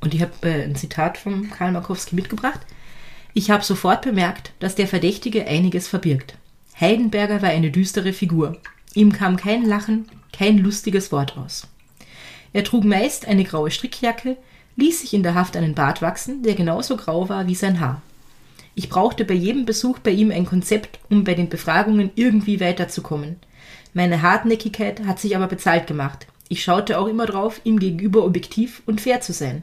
[0.00, 2.60] Und ich habe äh, ein Zitat von Karl Markowski mitgebracht.
[3.34, 6.38] Ich habe sofort bemerkt, dass der Verdächtige einiges verbirgt.
[6.80, 8.56] Heidenberger war eine düstere Figur.
[8.94, 11.66] Ihm kam kein Lachen, kein lustiges Wort aus.
[12.52, 14.36] Er trug meist eine graue Strickjacke,
[14.76, 18.00] ließ sich in der Haft einen Bart wachsen, der genauso grau war wie sein Haar.
[18.78, 23.36] Ich brauchte bei jedem Besuch bei ihm ein Konzept, um bei den Befragungen irgendwie weiterzukommen.
[23.94, 26.26] Meine Hartnäckigkeit hat sich aber bezahlt gemacht.
[26.50, 29.62] Ich schaute auch immer drauf, ihm gegenüber objektiv und fair zu sein.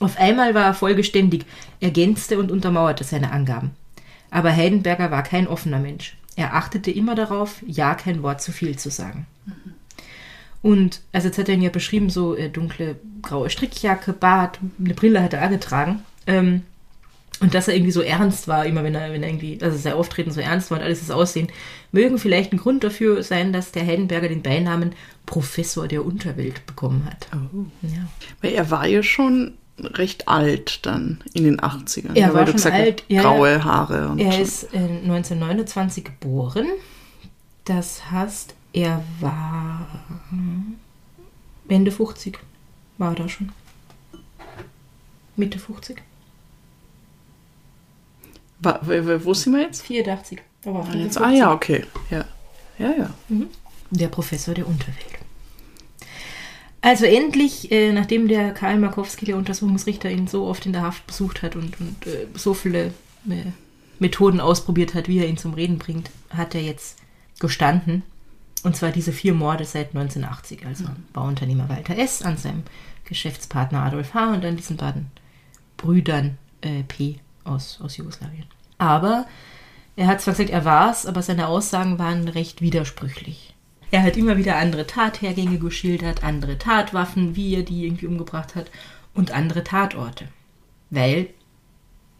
[0.00, 1.44] Auf einmal war er vollgeständig,
[1.80, 3.72] ergänzte und untermauerte seine Angaben.
[4.30, 6.16] Aber Heidenberger war kein offener Mensch.
[6.34, 9.26] Er achtete immer darauf, ja kein Wort zu viel zu sagen.
[10.62, 14.94] Und also jetzt hat er ihn ja beschrieben, so äh, dunkle graue Strickjacke, Bart, eine
[14.94, 16.02] Brille hat er auch getragen.
[16.26, 16.62] Ähm,
[17.40, 19.94] und dass er irgendwie so ernst war, immer wenn er, wenn er irgendwie, also sein
[19.94, 21.48] Auftreten so ernst war und alles das Aussehen,
[21.92, 24.92] mögen vielleicht ein Grund dafür sein, dass der Heidenberger den Beinamen
[25.26, 27.28] Professor der Unterwelt bekommen hat.
[27.82, 28.06] Ja.
[28.40, 32.14] Weil er war ja schon recht alt dann in den 80ern.
[32.14, 36.66] Er ja, war schon gesagt alt, ja, graue Haare und Er ist äh, 1929 geboren.
[37.64, 40.76] Das heißt, er war hm,
[41.68, 42.38] Ende 50
[42.98, 43.50] war er da schon.
[45.36, 46.00] Mitte 50.
[48.64, 49.82] Wo, sind wir jetzt?
[49.82, 50.40] 84.
[50.62, 51.18] Da war er jetzt?
[51.18, 51.22] 55.
[51.22, 51.84] Ah ja, okay.
[52.10, 52.24] Ja.
[52.78, 53.10] Ja, ja.
[53.90, 55.18] Der Professor der Unterwelt.
[56.80, 61.06] Also endlich, äh, nachdem der Karl Markowski, der Untersuchungsrichter, ihn so oft in der Haft
[61.06, 62.92] besucht hat und, und äh, so viele
[63.28, 63.44] äh,
[63.98, 66.98] Methoden ausprobiert hat, wie er ihn zum Reden bringt, hat er jetzt
[67.40, 68.02] gestanden.
[68.64, 70.66] Und zwar diese vier Morde seit 1980.
[70.66, 72.22] Also Bauunternehmer Walter S.
[72.22, 72.64] an seinem
[73.04, 74.34] Geschäftspartner Adolf H.
[74.34, 75.10] und an diesen beiden
[75.76, 77.16] Brüdern äh, P.
[77.44, 78.46] Aus, aus Jugoslawien.
[78.78, 79.26] Aber
[79.96, 83.54] er hat zwar gesagt, er war's, aber seine Aussagen waren recht widersprüchlich.
[83.90, 88.70] Er hat immer wieder andere Tathergänge geschildert, andere Tatwaffen, wie er die irgendwie umgebracht hat
[89.14, 90.26] und andere Tatorte.
[90.90, 91.28] Weil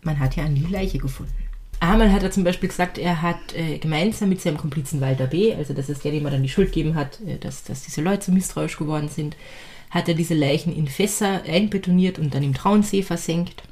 [0.02, 1.34] man hat ja nie Leiche gefunden.
[1.80, 5.52] Einmal hat er zum Beispiel gesagt, er hat äh, gemeinsam mit seinem Komplizen Walter B.,
[5.54, 8.00] also das ist der, dem er dann die Schuld gegeben hat, äh, dass, dass diese
[8.00, 9.36] Leute so misstrauisch geworden sind,
[9.90, 13.64] hat er diese Leichen in Fässer einbetoniert und dann im Traunsee versenkt.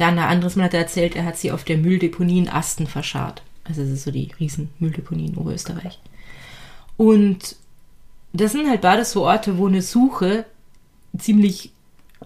[0.00, 2.86] Dann ein anderes Mal hat er erzählt, er hat sie auf der Mülldeponie in Asten
[2.86, 3.42] verscharrt.
[3.64, 5.98] Also das ist so die riesen Mülldeponie in Oberösterreich.
[6.96, 7.56] Und
[8.32, 10.46] das sind halt beides so Orte, wo eine Suche
[11.18, 11.72] ziemlich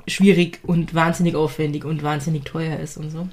[0.07, 3.29] schwierig und wahnsinnig aufwendig und wahnsinnig teuer ist und so.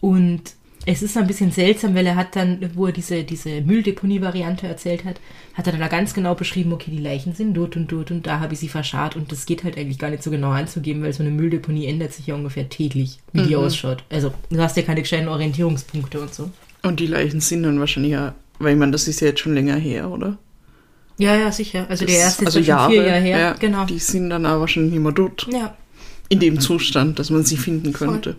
[0.00, 0.54] Und
[0.86, 5.04] es ist ein bisschen seltsam, weil er hat dann, wo er diese, diese Mülldeponie-Variante erzählt
[5.04, 5.20] hat,
[5.54, 8.26] hat er dann da ganz genau beschrieben, okay, die Leichen sind dort und dort und
[8.26, 11.02] da habe ich sie verscharrt und das geht halt eigentlich gar nicht so genau anzugeben,
[11.02, 14.02] weil so eine Mülldeponie ändert sich ja ungefähr täglich, wie die ausschaut.
[14.08, 16.50] Also du hast ja keine gescheiten Orientierungspunkte und so.
[16.82, 19.54] Und die Leichen sind dann wahrscheinlich ja, weil ich meine, das ist ja jetzt schon
[19.54, 20.38] länger her, oder?
[21.18, 21.86] Ja, ja, sicher.
[21.88, 23.38] Also der Das- erste also ist ja schon vier Jahre her.
[23.38, 23.84] ja, genau.
[23.84, 25.48] Die sind dann aber wahrscheinlich nicht mehr dort.
[25.52, 25.76] Ja.
[26.28, 28.36] In dem Zustand, dass man sie finden könnte.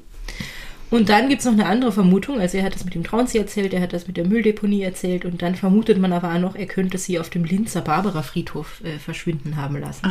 [0.92, 2.40] Und dann gibt es noch eine andere Vermutung.
[2.40, 5.24] Also er hat das mit dem Traunsee erzählt, er hat das mit der Mülldeponie erzählt
[5.26, 8.82] und dann vermutet man aber auch noch, er könnte sie auf dem Linzer Barbara Friedhof
[8.84, 10.06] äh, verschwinden haben lassen.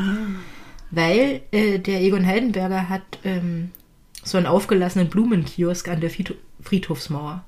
[0.90, 3.70] Weil äh, der Egon Heidenberger hat ähm,
[4.22, 7.44] so einen aufgelassenen Blumenkiosk an der Friedho- Friedhofsmauer.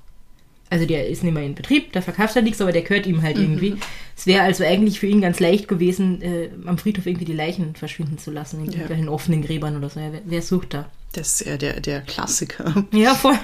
[0.71, 3.21] Also der ist nicht mehr in Betrieb, da verkauft er nichts, aber der gehört ihm
[3.21, 3.75] halt irgendwie.
[4.17, 7.75] Es wäre also eigentlich für ihn ganz leicht gewesen, äh, am Friedhof irgendwie die Leichen
[7.75, 8.71] verschwinden zu lassen, in Ja.
[8.73, 9.99] irgendwelchen offenen Gräbern oder so.
[9.99, 10.89] Ja, wer, wer sucht da?
[11.11, 12.85] Das ist ja der, der Klassiker.
[12.93, 13.37] Ja, voll.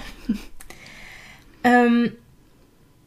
[1.64, 2.14] ähm,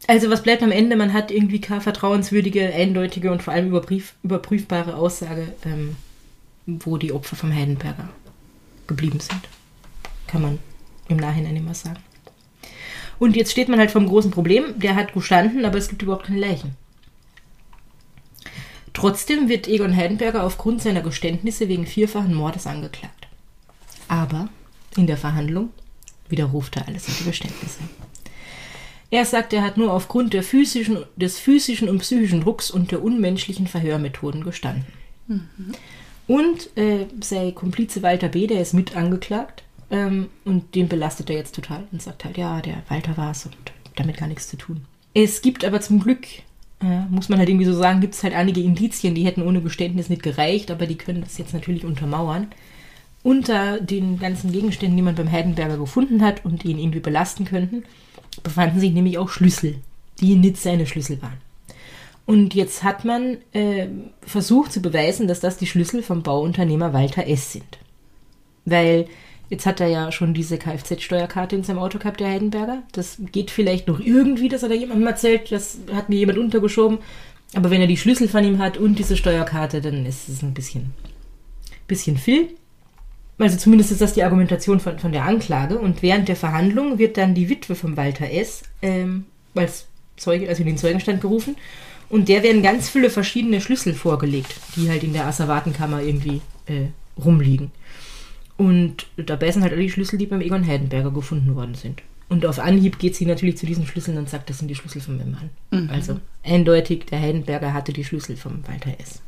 [0.06, 0.96] also was bleibt am Ende?
[0.96, 5.96] Man hat irgendwie keine vertrauenswürdige, eindeutige und vor allem überprüf überprüfbare Aussage, ähm,
[6.66, 8.08] wo die Opfer vom Heidenberger
[8.86, 9.40] geblieben sind.
[10.26, 10.58] Kann man
[11.08, 11.98] im Nachhinein immer sagen.
[13.20, 14.78] Und jetzt steht man halt vor einem großen Problem.
[14.78, 16.74] Der hat gestanden, aber es gibt überhaupt keine Leichen.
[18.94, 23.28] Trotzdem wird Egon Heidenberger aufgrund seiner Geständnisse wegen vierfachen Mordes angeklagt.
[24.08, 24.48] Aber
[24.96, 25.68] in der Verhandlung
[26.28, 27.80] widerruft er alles seine Geständnisse.
[29.10, 33.66] Er sagt, er hat nur aufgrund physischen, des physischen und psychischen Drucks und der unmenschlichen
[33.66, 34.86] Verhörmethoden gestanden.
[36.26, 41.36] Und äh, sein Komplize Walter B., der ist mit angeklagt ähm, und den belastet er
[41.36, 43.56] jetzt total und sagt halt, ja, der Walter war es und
[43.96, 44.82] damit gar nichts zu tun.
[45.14, 46.26] Es gibt aber zum Glück,
[46.80, 49.60] äh, muss man halt irgendwie so sagen, gibt es halt einige Indizien, die hätten ohne
[49.60, 52.48] Geständnis nicht gereicht, aber die können das jetzt natürlich untermauern.
[53.22, 57.44] Unter den ganzen Gegenständen, die man beim Heidenberger gefunden hat und die ihn irgendwie belasten
[57.44, 57.84] könnten,
[58.42, 59.76] befanden sich nämlich auch Schlüssel,
[60.20, 61.38] die nicht seine Schlüssel waren.
[62.24, 63.88] Und jetzt hat man äh,
[64.22, 67.52] versucht zu beweisen, dass das die Schlüssel vom Bauunternehmer Walter S.
[67.52, 67.78] sind.
[68.64, 69.06] Weil
[69.50, 72.82] jetzt hat er ja schon diese Kfz-Steuerkarte in seinem Auto gehabt, der Heidenberger.
[72.92, 76.98] Das geht vielleicht noch irgendwie, dass er da jemandem erzählt, das hat mir jemand untergeschoben.
[77.54, 80.54] Aber wenn er die Schlüssel von ihm hat und diese Steuerkarte, dann ist es ein
[80.54, 80.94] bisschen,
[81.88, 82.48] bisschen viel.
[83.38, 85.78] Also zumindest ist das die Argumentation von, von der Anklage.
[85.78, 88.62] Und während der Verhandlung wird dann die Witwe von Walter S.
[88.82, 89.86] Ähm, als
[90.16, 91.56] Zeuge, also in den Zeugenstand gerufen.
[92.08, 96.88] Und der werden ganz viele verschiedene Schlüssel vorgelegt, die halt in der Asservatenkammer irgendwie äh,
[97.20, 97.70] rumliegen.
[98.60, 102.02] Und dabei sind halt alle die Schlüssel, die beim Egon Heidenberger gefunden worden sind.
[102.28, 105.00] Und auf Anhieb geht sie natürlich zu diesen Schlüsseln und sagt, das sind die Schlüssel
[105.00, 105.88] von meinem Mann.
[105.90, 109.22] Also eindeutig, der Heidenberger hatte die Schlüssel vom Walter S.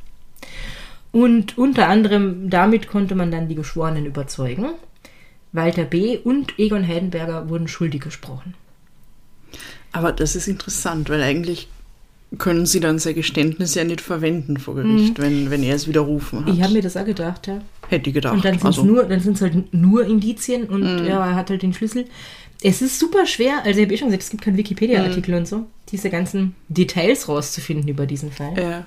[1.12, 4.66] Und unter anderem damit konnte man dann die Geschworenen überzeugen.
[5.52, 6.18] Walter B.
[6.18, 8.52] und Egon Heidenberger wurden schuldig gesprochen.
[9.92, 11.68] Aber das ist interessant, weil eigentlich
[12.38, 16.44] können sie dann sein Geständnis ja nicht verwenden vor Gericht, wenn, wenn er es widerrufen
[16.44, 16.54] hat.
[16.54, 17.60] Ich habe mir das auch gedacht, ja.
[17.88, 18.34] Hätte ich gedacht.
[18.34, 21.50] Und dann sind es also, nur, dann sind's halt nur Indizien und ja, er hat
[21.50, 22.06] halt den Schlüssel.
[22.62, 25.48] Es ist super schwer, also ich habe eh schon gesagt, es gibt keinen Wikipedia-Artikel und
[25.48, 28.84] so, diese ganzen Details rauszufinden über diesen Fall.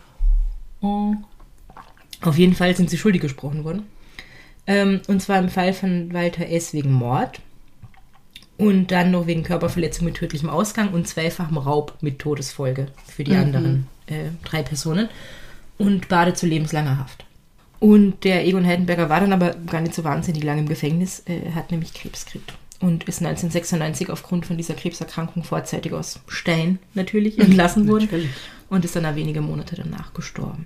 [0.82, 0.86] äh,
[2.22, 3.84] Auf jeden Fall sind sie schuldig gesprochen worden.
[4.68, 6.74] Ähm, und zwar im Fall von Walter S.
[6.74, 7.40] wegen Mord.
[8.58, 13.36] Und dann noch wegen Körperverletzung mit tödlichem Ausgang und zweifachem Raub mit Todesfolge für die
[13.36, 15.10] anderen äh, drei Personen.
[15.78, 17.26] Und Bade zu lebenslanger Haft.
[17.80, 21.22] Und der Egon Heidenberger war dann aber gar nicht so wahnsinnig lange im Gefängnis.
[21.26, 22.54] Er hat nämlich Krebs gekriegt.
[22.80, 28.06] Und ist 1996 aufgrund von dieser Krebserkrankung vorzeitig aus Stein natürlich entlassen worden.
[28.06, 28.30] natürlich.
[28.70, 30.66] Und ist dann auch wenige Monate danach gestorben.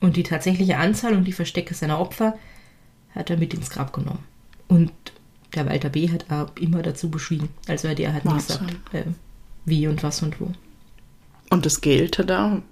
[0.00, 2.34] Und die tatsächliche Anzahl und die Verstecke seiner Opfer
[3.14, 4.24] hat er mit ins Grab genommen.
[4.68, 4.92] Und
[5.54, 6.08] der Walter B.
[6.10, 7.48] hat auch immer dazu beschwiegen.
[7.68, 8.66] Also der hat nicht Wahnsinn.
[8.66, 9.04] gesagt, äh,
[9.64, 10.50] wie und was und wo.
[11.50, 12.62] und das Geld hat er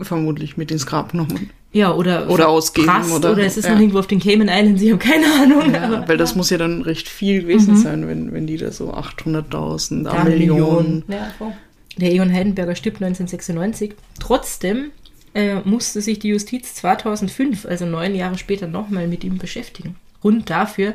[0.00, 1.50] vermutlich mit ins Grab genommen.
[1.72, 3.72] Ja, oder, Oder ausgeben, verprasst, oder- oder es ist ja.
[3.74, 5.72] noch irgendwo auf den Cayman Islands, ich habe keine Ahnung.
[5.72, 8.72] Ja, aber, weil das muss ja dann recht viel gewesen sein, wenn, wenn die da
[8.72, 11.04] so 800.000, Ja, eine Million.
[11.06, 11.52] Ja, voll.
[11.96, 13.94] Der Egon Heidenberger stirbt 1996.
[14.18, 14.90] Trotzdem
[15.34, 19.94] äh, musste sich die Justiz 2005, also neun Jahre später, nochmal mit ihm beschäftigen.
[20.22, 20.94] Grund dafür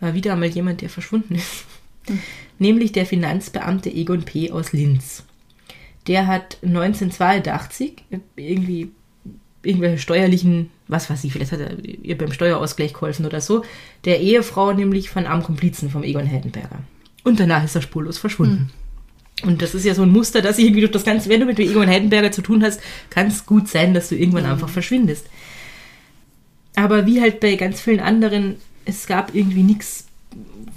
[0.00, 1.64] war wieder einmal jemand, der verschwunden ist.
[2.58, 4.50] Nämlich der Finanzbeamte Egon P.
[4.50, 5.24] aus Linz.
[6.06, 8.04] Der hat 1982
[8.36, 8.90] irgendwie
[9.62, 13.64] irgendwelche steuerlichen, was weiß ich, vielleicht hat er ihr beim Steuerausgleich geholfen oder so,
[14.04, 16.78] der Ehefrau nämlich von einem Komplizen vom Egon Heidenberger.
[17.24, 18.70] Und danach ist er spurlos verschwunden.
[19.42, 21.58] Und das ist ja so ein Muster, dass irgendwie durch das Ganze, wenn du mit
[21.58, 22.80] Egon Heidenberger zu tun hast,
[23.10, 25.26] kann es gut sein, dass du irgendwann einfach verschwindest.
[26.74, 30.06] Aber wie halt bei ganz vielen anderen, es gab irgendwie nichts,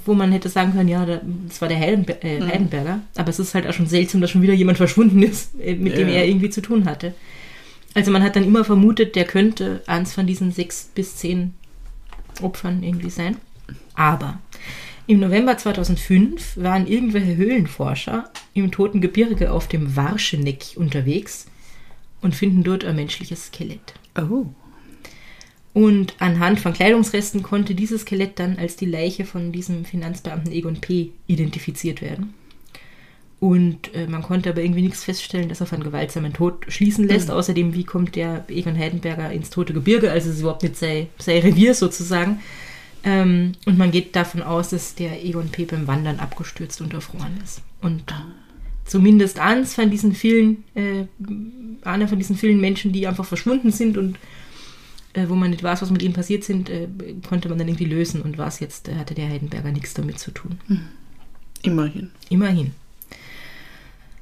[0.06, 3.00] wo man hätte sagen können, ja, da- das war der Heidenber äh, Heidenberger.
[3.16, 5.98] Aber es ist halt auch schon seltsam, dass schon wieder jemand verschwunden ist, äh, mit
[5.98, 6.16] dem Ja.
[6.16, 7.14] er irgendwie zu tun hatte.
[7.94, 11.54] Also man hat dann immer vermutet, der könnte eins von diesen sechs bis zehn
[12.42, 13.38] Opfern irgendwie sein.
[13.96, 14.40] Aber
[15.08, 21.48] im November 2005 waren irgendwelche Höhlenforscher im Toten Gebirge auf dem Warscheneck unterwegs
[22.22, 23.94] und finden dort ein menschliches Skelett.
[24.18, 24.46] Oh.
[25.80, 30.82] Und anhand von Kleidungsresten konnte dieses Skelett dann als die Leiche von diesem Finanzbeamten Egon
[30.82, 31.12] P.
[31.26, 32.34] identifiziert werden.
[33.40, 37.32] Und äh, man konnte aber irgendwie nichts feststellen, das auf einen gewaltsamen Tod schließen lässt.
[37.32, 40.12] Außerdem, wie kommt der Egon Heidenberger ins tote Gebirge?
[40.12, 42.42] Also es ist überhaupt nicht sein, sein Revier sozusagen.
[43.06, 45.64] Ähm, und man geht davon aus, dass der Egon P.
[45.64, 47.62] beim Wandern abgestürzt und erfroren ist.
[47.80, 48.04] Und
[48.84, 51.06] zumindest eins von diesen vielen, äh,
[51.86, 54.18] einer von diesen vielen Menschen, die einfach verschwunden sind und
[55.28, 56.88] wo man nicht weiß, was mit ihnen passiert sind, äh,
[57.28, 60.32] konnte man dann irgendwie lösen und was jetzt, äh, hatte der Heidenberger nichts damit zu
[60.32, 60.60] tun.
[61.64, 62.12] Immerhin.
[62.30, 62.72] Immerhin.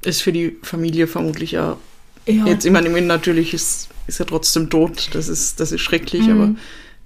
[0.04, 1.78] Ist für die Familie vermutlich auch.
[2.26, 2.46] Ja.
[2.46, 5.10] Jetzt, ich meine, natürlich ist, ist er trotzdem tot.
[5.14, 6.32] Das ist, das ist schrecklich, Mhm.
[6.32, 6.56] aber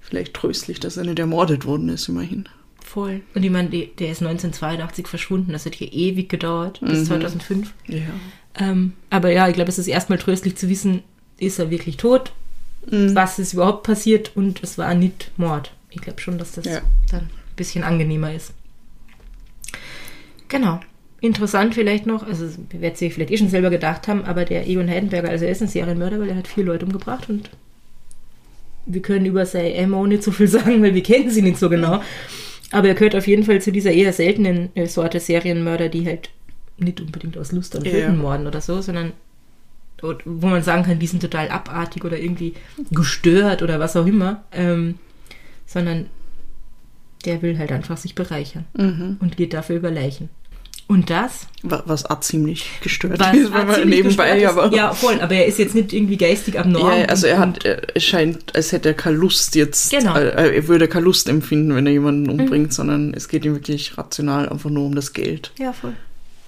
[0.00, 2.48] vielleicht tröstlich, dass er nicht ermordet worden ist, immerhin.
[2.84, 3.22] Voll.
[3.34, 5.52] Und ich meine, der ist 1982 verschwunden.
[5.52, 7.72] Das hat hier ewig gedauert, bis 2005.
[7.86, 8.00] Ja.
[8.58, 11.02] Ähm, aber ja, ich glaube, es ist erstmal tröstlich zu wissen,
[11.38, 12.32] ist er wirklich tot?
[12.86, 14.32] Was ist überhaupt passiert?
[14.34, 15.72] Und es war nicht Mord.
[15.90, 16.80] Ich glaube schon, dass das Ja.
[17.10, 18.52] dann ein bisschen angenehmer ist.
[20.48, 20.80] Genau.
[21.20, 24.88] Interessant vielleicht noch, also wird sich vielleicht eh schon selber gedacht haben, aber der Egon
[24.90, 27.48] Heidenberger, also er ist ein Serienmörder, weil er hat vier Leute umgebracht und
[28.86, 31.70] wir können über sein MO nicht so viel sagen, weil wir kennen sie nicht so
[31.70, 32.02] genau.
[32.72, 36.30] Aber er gehört auf jeden Fall zu dieser eher seltenen äh, Sorte Serienmörder, die halt
[36.78, 37.92] nicht unbedingt aus Lust an Ja.
[37.92, 39.12] Töten morden oder so, sondern
[40.02, 42.54] wo man sagen kann, die sind total abartig oder irgendwie
[42.90, 44.96] gestört oder was auch immer, ähm,
[45.66, 46.06] sondern
[47.24, 49.16] der will halt einfach sich bereichern Mhm.
[49.20, 50.28] und geht dafür über Leichen.
[50.88, 54.48] Und das Wa- Was auch ziemlich gestört was ist, wenn man nebenbei, ist.
[54.48, 54.74] aber.
[54.74, 56.98] Ja, voll, aber er ist jetzt nicht irgendwie geistig abnorm.
[56.98, 60.10] Ja, also er hat, er- es scheint, als hätte er keine Lust jetzt, Genau.
[60.10, 60.16] Mhm.
[60.16, 63.96] äh, er würde keine Lust empfinden, wenn er jemanden umbringt, sondern es geht ihm wirklich
[63.96, 65.52] rational einfach nur um das Geld.
[65.58, 65.94] Ja, voll.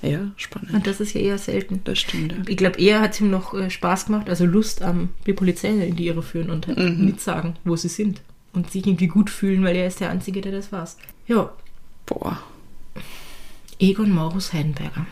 [0.04, 0.72] Ja, spannend.
[0.74, 1.80] Und das ist ja eher selten.
[1.84, 2.38] Das stimmt, ja.
[2.46, 5.68] Ich glaube, eher hat es ihm noch äh, Spaß gemacht, also Lust am die Polizei
[5.70, 7.04] in die Irre führen und halt Mhm.
[7.06, 8.20] nicht sagen, wo sie sind.
[8.52, 10.96] Und sich irgendwie gut fühlen, weil er ist der Einzige, der das weiß.
[11.26, 11.52] Ja,
[12.06, 12.38] Boah.
[13.80, 15.06] Egon Maurus Heidenberger.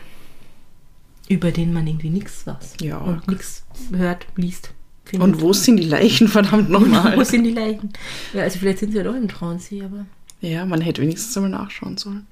[1.27, 2.75] Über den man irgendwie nichts weiß.
[2.81, 2.97] Ja.
[2.97, 4.71] Und nichts hört, liest.
[5.05, 5.27] findet.
[5.27, 7.17] Und wo sind die Leichen, verdammt nochmal?
[7.17, 7.91] Wo sind die Leichen?
[8.33, 10.05] Ja, also vielleicht sind sie ja doch im Traunsee, aber.
[10.41, 12.27] Ja, man hätte wenigstens einmal nachschauen sollen.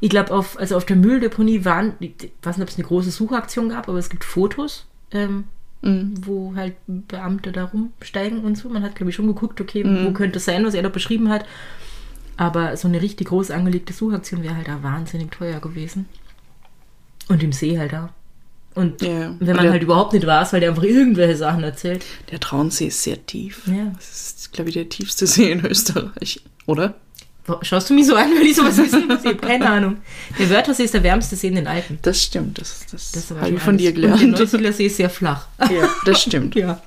[0.00, 3.10] Ich glaube, auf, also auf der Mülldeponie waren, ich weiß nicht, ob es eine große
[3.10, 5.44] Suchaktion gab, aber es gibt Fotos, ähm,
[5.82, 6.14] Mhm.
[6.26, 8.68] wo halt Beamte da rumsteigen und so.
[8.70, 10.06] Man hat, glaube ich, schon geguckt, okay, Mhm.
[10.06, 11.44] wo könnte es sein, was er da beschrieben hat.
[12.36, 16.06] Aber so eine richtig groß angelegte Suchaktion wäre halt da wahnsinnig teuer gewesen.
[17.28, 18.12] Und im See halt da.
[18.74, 19.34] Und Ja.
[19.38, 22.04] wenn man Der- halt überhaupt nicht weiß, weil der einfach irgendwelche Sachen erzählt.
[22.30, 23.66] Der Traunsee ist sehr tief.
[23.68, 23.92] Ja.
[23.94, 26.94] Das ist, glaube ich, der tiefste See in Österreich, oder?
[27.62, 29.20] Schaust du mich so an, weil ich sowas wissen muss?
[29.20, 29.98] Ich habe keine Ahnung.
[30.38, 31.98] Der Wörthersee ist der wärmste See in den Alpen.
[32.02, 33.96] Das stimmt, das, das, Das habe ich von dir alles.
[33.96, 34.38] Und der gelernt.
[34.38, 35.46] Neusiedler See ist sehr flach.
[35.70, 36.54] Ja, das stimmt.
[36.54, 36.80] ja.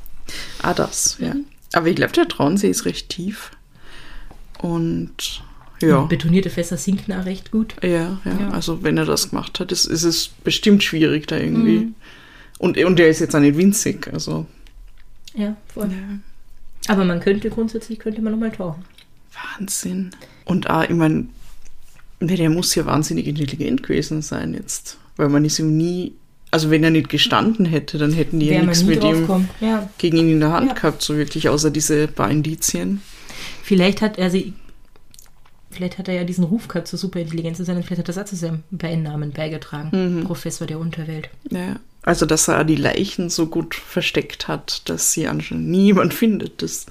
[0.62, 1.34] Ah, das, ja.
[1.34, 1.46] Mhm.
[1.74, 3.52] Aber ich glaube, der Traunsee ist recht tief.
[4.60, 5.44] Und
[5.80, 6.02] ja.
[6.06, 7.76] Betonierte Fässer sinken auch recht gut.
[7.84, 8.34] Ja, ja, Ja.
[8.34, 8.52] Mhm.
[8.52, 11.90] also wenn er das gemacht hat, ist, ist es bestimmt schwierig da irgendwie.
[12.58, 14.48] Und, und der ist jetzt auch nicht winzig, also.
[15.36, 15.92] Ja, voll.
[16.88, 18.84] Aber man könnte grundsätzlich könnte man nochmal tauchen.
[19.58, 20.12] Wahnsinn.
[20.46, 21.28] Und auch, ich meine,
[22.20, 24.98] der muss ja wahnsinnig intelligent gewesen sein jetzt.
[25.18, 26.14] Weil man ist ihm nie,
[26.52, 29.48] also wenn er nicht gestanden hätte, dann hätten die ja nichts mit ihm.
[29.62, 29.90] Ja.
[29.98, 30.74] gegen ihn in der Hand Ja.
[30.74, 33.02] gehabt, so wirklich, außer diese paar Indizien.
[33.64, 34.54] Vielleicht hat er sie.
[35.70, 38.14] Vielleicht hat er ja diesen Ruf gehabt, so superintelligent zu sein und vielleicht hat er
[38.16, 40.24] das auch zu seinem Beinnamen beigetragen.
[40.26, 41.30] Professor der Unterwelt.
[41.52, 41.76] Ja.
[42.02, 46.86] Also, dass er die Leichen so gut versteckt hat, dass sie anscheinend niemand findet, das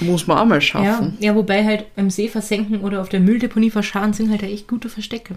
[0.00, 1.16] muss man auch mal Ja, schaffen.
[1.20, 4.88] ja, wobei halt im See versenken oder auf der Mülldeponie verscharen sind halt echt gute
[4.88, 5.36] Verstecke.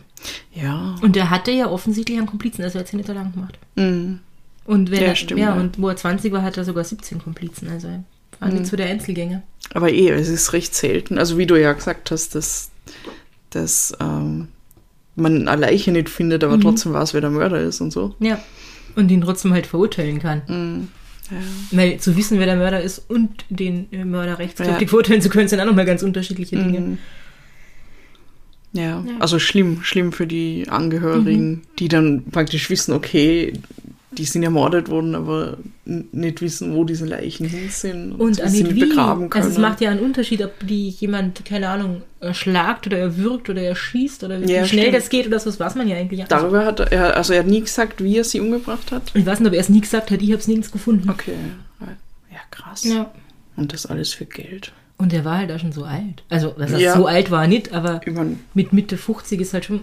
[0.53, 0.95] Ja.
[1.01, 3.57] Und er hatte ja offensichtlich einen Komplizen, also er hat es ja nicht lang gemacht.
[3.75, 4.19] Mhm.
[4.65, 5.59] Und wenn Ja, er, stimmt, ja, ja.
[5.59, 7.69] und wo er 20 war, hat er sogar 17 Komplizen.
[7.69, 8.03] Also er
[8.39, 8.55] war Mhm.
[8.59, 9.41] nicht so der Einzelgänger.
[9.73, 11.17] Aber eh, es ist recht selten.
[11.17, 12.69] Also, wie du ja gesagt hast, dass,
[13.51, 14.49] dass ähm,
[15.15, 16.47] man eine Leiche nicht findet, Mhm.
[16.49, 18.15] aber trotzdem weiß, wer der Mörder ist und so.
[18.19, 18.37] Ja.
[18.95, 20.41] Und ihn trotzdem halt verurteilen kann.
[20.47, 20.87] Mhm.
[21.32, 21.38] Ja.
[21.72, 24.88] Weil zu wissen, wer der Mörder ist und den äh, Mörder rechtskräftig Ja.
[24.89, 26.80] verurteilen zu können, sind auch nochmal ganz unterschiedliche Dinge.
[26.82, 26.98] Mhm.
[28.74, 29.00] Ja, Ja.
[29.02, 29.22] Mhm.
[29.22, 33.54] also schlimm, schlimm für die Angehörigen, die dann praktisch wissen, okay,
[34.17, 38.50] die sind ermordet worden, aber nicht wissen, wo diese Leichen hin sind Und sie an
[38.50, 38.80] sie nicht wie.
[38.82, 39.43] begraben können.
[39.45, 43.62] Also es macht ja einen Unterschied, ob die jemand, keine Ahnung, erschlagt oder erwürgt oder
[43.62, 44.95] erschießt oder wie Ja, schnell stimmt.
[44.97, 46.24] das geht oder so, das weiß man ja eigentlich.
[46.28, 49.12] Darüber hat er, also er hat nie gesagt, wie er sie umgebracht hat.
[49.13, 51.10] ich weiß nicht, ob er es nie gesagt hat, ich habe es nirgends gefunden.
[51.10, 51.34] Okay,
[52.32, 52.84] ja, krass.
[52.84, 53.12] Ja.
[53.56, 54.71] Und das alles für Geld.
[54.97, 56.24] Und er war halt auch schon so alt.
[56.30, 56.95] Also, was heißt, Ja.
[56.95, 59.82] so alt war er nicht, aber mein, mit Mitte 50 ist halt schon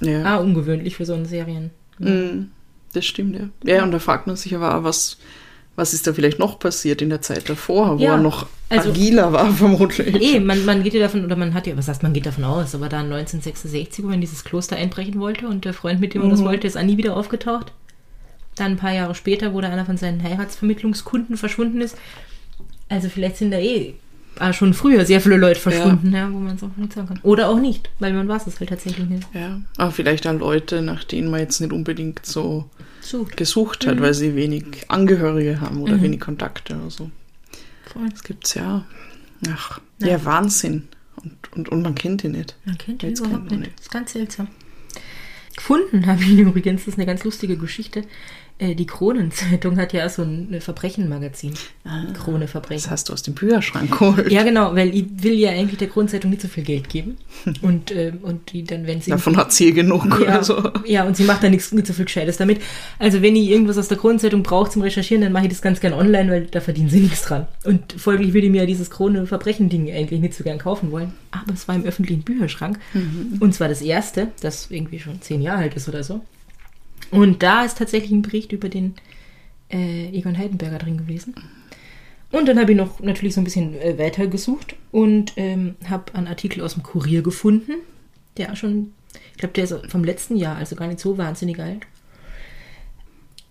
[0.00, 0.24] ja.
[0.24, 1.70] ah, ungewöhnlich für so einen Serien.
[1.98, 2.44] Mm.
[2.92, 3.48] Das stimmt, ja.
[3.76, 5.18] Ja, und da fragt man sich aber auch, was,
[5.76, 8.90] was ist da vielleicht noch passiert in der Zeit davor, wo Ja, er noch also-
[8.90, 10.14] agiler war, vermutlich.
[10.20, 12.44] Eh, man, man geht ja davon, oder man hat ja, was heißt, man geht davon
[12.44, 16.14] aus, aber da 1966, wo man in dieses Kloster einbrechen wollte und der Freund, mit
[16.14, 17.72] dem man das wollte, ist auch nie wieder aufgetaucht.
[18.56, 21.96] Dann ein paar Jahre später, wo da einer von seinen Heiratsvermittlungskunden verschwunden ist.
[22.88, 23.94] Also vielleicht sind da eh
[24.52, 26.30] schon früher sehr viele Leute verschwunden, ja.
[26.32, 27.20] wo man es auch nicht sagen kann.
[27.22, 29.28] Oder auch nicht, weil man weiß es halt tatsächlich nicht.
[29.34, 32.68] Ja, aber vielleicht auch Leute, nach denen man jetzt nicht unbedingt so
[33.00, 33.36] Sucht.
[33.36, 33.90] gesucht Mhm.
[33.90, 37.10] hat, weil sie wenig Angehörige haben oder wenig Kontakte oder so.
[37.92, 38.08] Voll.
[38.10, 38.84] Das gibt's ja.
[39.52, 40.08] Ach, Ja.
[40.08, 40.88] ja, Wahnsinn.
[41.16, 42.56] Und, und, und man kennt ihn nicht.
[42.64, 43.72] Man kennt ihn überhaupt kennt man nicht.
[43.76, 44.48] Das ist ganz seltsam.
[45.56, 48.04] Gefunden habe ich ihn übrigens, das ist eine ganz lustige Geschichte.
[48.60, 51.54] Äh, Die Kronenzeitung hat ja so ein Verbrechenmagazin.
[52.14, 52.82] Krone Verbrechen.
[52.82, 54.30] Das hast du aus dem Bücherschrank geholt.
[54.30, 57.16] Ja, genau, weil ich will ja eigentlich der Kronenzeitung nicht so viel Geld geben.
[57.62, 59.10] Und, ähm, und die dann, wenn sie.
[59.10, 60.70] Davon hat sie genug ja, oder so.
[60.84, 62.60] ja, und sie macht da nichts, nicht so viel Gescheites damit.
[62.98, 65.80] Also wenn ich irgendwas aus der Kronenzeitung brauche zum Recherchieren, dann mache ich das ganz
[65.80, 67.46] gern online, weil da verdienen sie nichts dran.
[67.64, 71.12] Und folglich würde ich mir ja dieses Krone-Verbrechen-Ding eigentlich nicht so gern kaufen wollen.
[71.30, 72.78] Aber es war im öffentlichen Bücherschrank.
[73.40, 76.20] Und zwar das erste, das irgendwie schon zehn Jahre alt ist oder so.
[77.10, 78.94] Und da ist tatsächlich ein Bericht über den
[79.70, 81.34] äh, Egon Heidenberger drin gewesen.
[82.32, 86.14] Und dann habe ich noch natürlich so ein bisschen äh, weiter gesucht und ähm, habe
[86.14, 87.72] einen Artikel aus dem Kurier gefunden,
[88.36, 88.92] der auch schon,
[89.32, 91.86] ich glaube, der ist vom letzten Jahr, also gar nicht so wahnsinnig alt.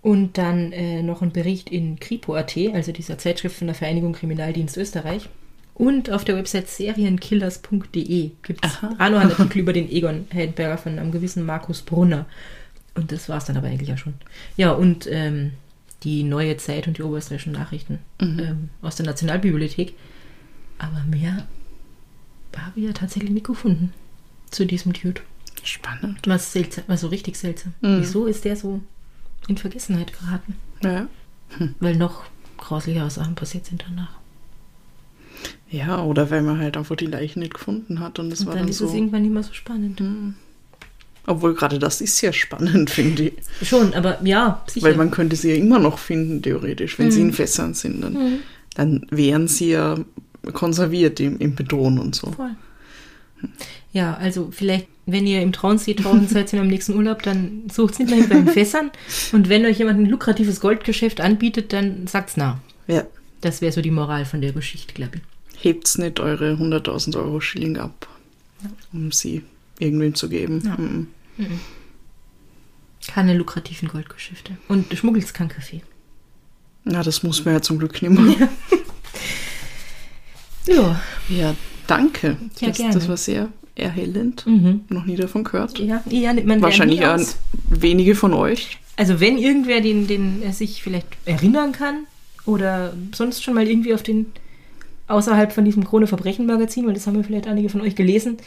[0.02, 4.78] Und dann äh, noch ein Bericht in Kripo.at, also dieser Zeitschrift von der Vereinigung Kriminaldienst
[4.78, 5.28] Österreich.
[5.74, 10.78] Und auf der Website serienkillers.de gibt es auch noch einen Artikel über den Egon Heidenberger
[10.78, 12.26] von einem gewissen Markus Brunner.
[13.00, 14.16] Und das war es dann aber eigentlich ja schon.
[14.58, 15.52] Ja, und ähm,
[16.04, 19.94] die Neue Zeit und die Oberösterreichischen Nachrichten ähm, aus der Nationalbibliothek.
[20.78, 21.48] Aber mehr
[22.58, 23.94] habe ich ja tatsächlich nicht gefunden
[24.52, 25.22] zu diesem Dude.
[25.64, 26.20] Spannend.
[26.28, 27.74] Was seltsam, also richtig seltsam.
[27.82, 28.82] Wieso ist der so
[29.48, 30.56] in Vergessenheit geraten?
[30.84, 31.08] Ja.
[31.80, 32.24] Weil noch
[32.58, 34.20] grauslichere Sachen passiert sind danach.
[35.70, 38.64] ja, oder weil man halt einfach die Leichen nicht gefunden hat und es war dann
[38.64, 38.88] dann ist so.
[38.88, 40.02] es irgendwann nicht mehr so spannend.
[41.30, 43.34] Obwohl gerade das ist ja spannend, finde ich.
[43.68, 44.88] Schon, aber ja, sicher.
[44.88, 46.98] Weil man könnte sie ja immer noch finden, theoretisch.
[46.98, 47.12] Wenn Mhm.
[47.12, 48.40] sie in Fässern sind, dann,
[48.74, 49.98] dann wären sie ja
[50.54, 52.32] konserviert im, im Beton und so.
[52.32, 52.56] Voll.
[53.94, 58.00] Ja, also vielleicht, wenn ihr im Traunsee tauchen seid in am nächsten Urlaub, dann sucht
[58.00, 58.90] nicht mehr bei den Fässern.
[59.32, 62.60] Und wenn euch jemand ein lukratives Goldgeschäft anbietet, dann sagt's na.
[62.88, 63.04] Ja.
[63.42, 65.64] Das wäre so die Moral von der Geschichte, glaube ich.
[65.64, 68.08] Hebt's nicht eure 100.000 Euro Schilling ab,
[68.94, 69.44] um sie
[69.78, 70.62] irgendwem zu geben.
[70.66, 70.76] Ja.
[70.78, 71.08] Mhm.
[73.08, 74.58] Keine lukrativen Goldgeschäfte.
[74.68, 75.82] Und schmuggelt's kein Kaffee.
[76.84, 78.50] Na, das muss man ja zum Glück nicht mehr.
[80.68, 81.02] Ja.
[81.30, 81.56] Ja,
[81.88, 82.38] danke.
[82.60, 82.94] Ja, das, gerne.
[82.94, 84.46] das war sehr erhellend.
[84.46, 84.82] Mhm.
[84.90, 85.80] Noch nie davon gehört.
[85.80, 87.38] Ja, ja man Wahrscheinlich aus.
[87.70, 88.78] wenige von euch.
[88.96, 92.06] Also wenn irgendwer den, den er sich vielleicht erinnern kann
[92.46, 94.28] oder sonst schon mal irgendwie auf den
[95.08, 98.38] außerhalb von diesem Krone Verbrechen Magazin, weil das haben ja vielleicht einige von euch gelesen,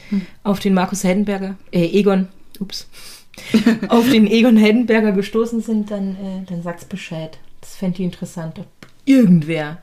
[0.44, 2.28] auf den Markus Heidenberger, äh, Egon,
[2.62, 2.88] ups,
[3.88, 7.38] auf den Egon Heidenberger gestoßen sind, dann, äh, dann sagt's Bescheid.
[7.60, 8.66] Das fände ich interessant, ob
[9.04, 9.82] irgendwer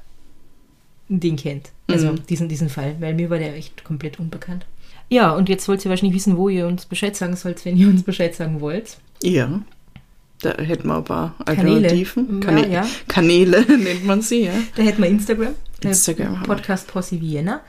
[1.08, 1.72] den kennt.
[1.88, 2.26] Also Mhm.
[2.28, 4.66] diesen, diesen Fall, weil mir war der echt komplett unbekannt.
[5.10, 7.88] Ja, und jetzt wollt ihr wahrscheinlich wissen, wo ihr uns Bescheid sagen sollt, wenn ihr
[7.88, 8.98] uns Bescheid sagen wollt.
[9.24, 9.62] Ja.
[10.42, 11.76] Da hätten wir ein paar Kanäle.
[11.88, 12.42] Alternativen.
[12.42, 12.88] Ja, Kanä- ja.
[13.08, 14.54] Kanäle nennt man sie, ja.
[14.76, 15.56] Da hätten wir Instagram.
[15.84, 16.44] Instagram äh, wir.
[16.44, 17.62] Podcast Posse Vienna.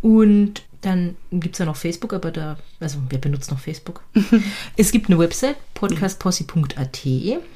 [0.00, 4.02] Und dann gibt es ja noch Facebook, aber da, also wer benutzt noch Facebook?
[4.76, 7.06] es gibt eine Website, podcastposse.at.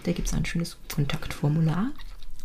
[0.04, 1.90] Da gibt es ein schönes Kontaktformular.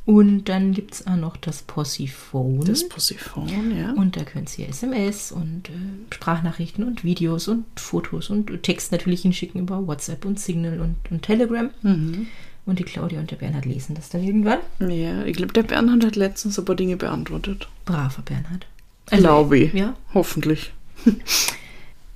[0.05, 2.65] Und dann gibt es auch noch das Possiphone.
[2.65, 3.93] Das Posiphon, ja.
[3.93, 9.21] und da könnt ihr SMS und äh, Sprachnachrichten und Videos und Fotos und Text natürlich
[9.21, 11.69] hinschicken über WhatsApp und Signal und, und Telegram.
[11.83, 12.27] Mhm.
[12.65, 14.59] Und die Claudia und der Bernhard lesen das dann irgendwann.
[14.79, 17.67] Ja, ich glaube, der Bernhard hat letztens ein paar Dinge beantwortet.
[17.85, 18.65] Braver Bernhard.
[19.07, 19.73] Glaube ich.
[19.73, 19.95] Ja.
[20.13, 20.73] Hoffentlich.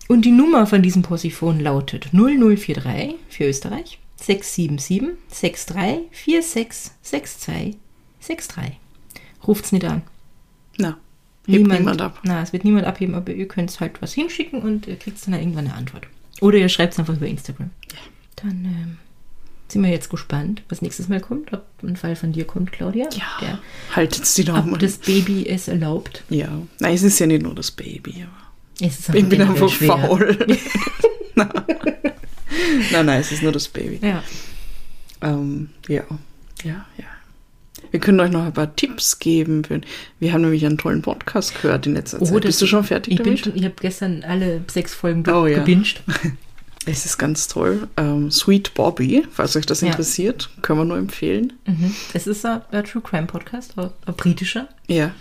[0.07, 7.77] Und die Nummer von diesem Possiphon lautet 0043 für Österreich 677 63 46 62
[8.21, 8.79] 63.
[9.45, 10.01] Ruft's nicht an.
[10.77, 10.97] Na,
[11.45, 12.19] hebt niemand ab.
[12.23, 15.33] Na, es wird niemand abheben, aber ihr könnt halt was hinschicken und ihr kriegt dann
[15.33, 16.07] irgendwann eine Antwort.
[16.41, 17.69] Oder ihr schreibt es einfach über Instagram.
[18.35, 18.97] Dann ähm,
[19.67, 21.51] sind wir jetzt gespannt, was nächstes Mal kommt.
[21.53, 23.07] Ob ein Fall von dir kommt, Claudia.
[23.11, 23.59] Ja, Der,
[23.95, 24.73] haltet's die Daumen.
[24.73, 26.23] ob das Baby es erlaubt.
[26.29, 26.47] ja.
[26.79, 28.25] Nein, es ist ja nicht nur das Baby,
[28.79, 29.89] ist ich bin einfach schwer.
[29.97, 30.37] faul.
[31.35, 31.49] nein.
[32.91, 33.99] nein, nein, es ist nur das Baby.
[34.05, 34.23] Ja.
[35.21, 36.03] Ähm, ja,
[36.63, 37.05] ja, ja.
[37.91, 39.63] Wir können euch noch ein paar Tipps geben.
[39.63, 39.79] Für,
[40.19, 42.31] wir haben nämlich einen tollen Podcast gehört in letzter Zeit.
[42.31, 43.39] Oh, das- Bist du schon fertig Ich bin damit?
[43.39, 45.59] schon, ich habe gestern alle sechs Folgen Oh, ja.
[45.59, 46.01] gebinged.
[46.87, 47.87] Es ist ganz toll.
[47.97, 49.87] Ähm, Sweet Bobby, falls euch das Ja.
[49.87, 51.53] interessiert, können wir nur empfehlen.
[51.65, 51.93] Mhm.
[52.13, 54.67] Es ist ein, ein True Crime Podcast, ein, ein britischer.
[54.87, 55.11] Ja.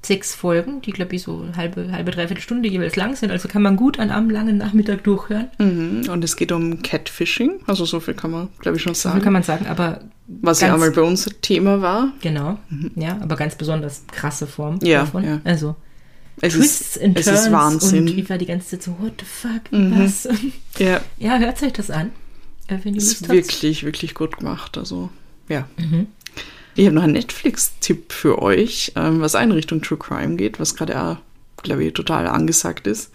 [0.00, 3.32] Sechs Folgen, die glaube ich so halbe, halbe, dreiviertel Stunde jeweils lang sind.
[3.32, 5.48] Also kann man gut an einem langen Nachmittag durchhören.
[5.58, 6.08] Mhm.
[6.08, 7.60] Und es geht um Catfishing.
[7.66, 9.24] Also so viel kann man, glaube ich, schon So viel sagen.
[9.24, 12.12] kann man sagen, aber Was ja einmal bei uns Thema war.
[12.20, 12.58] genau,
[12.94, 14.86] ja, aber ganz besonders krasse Form Mhm.
[14.86, 15.24] Ja, davon.
[15.24, 15.40] ja.
[15.44, 15.74] Also
[16.40, 18.08] Es Twists ist, and es Turns ist Wahnsinn.
[18.08, 19.98] und ich war die ganze Zeit so, what the fuck, Mhm.
[19.98, 20.28] was?
[20.78, 22.12] ja, ja, hört euch das an,
[22.68, 24.78] äh, wenn ihr ist wirklich, wirklich gut gemacht.
[24.78, 25.10] Also,
[25.48, 25.68] ja.
[25.76, 26.06] Mhm.
[26.74, 30.76] Ich habe noch einen Netflix-Tipp für euch, ähm, was in Richtung True Crime geht, was
[30.76, 31.16] gerade auch,
[31.64, 33.10] glaube ich, total angesagt ist.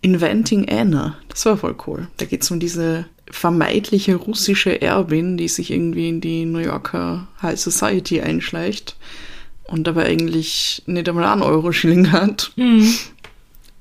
[0.00, 1.18] Inventing Anna.
[1.28, 2.08] Das war voll cool.
[2.16, 7.26] Da geht es um diese vermeintliche russische Erbin, die sich irgendwie in die New Yorker
[7.42, 8.96] High Society einschleicht
[9.64, 12.52] und dabei eigentlich nicht einmal einen Euro-Schilling hat.
[12.56, 12.94] Mhm.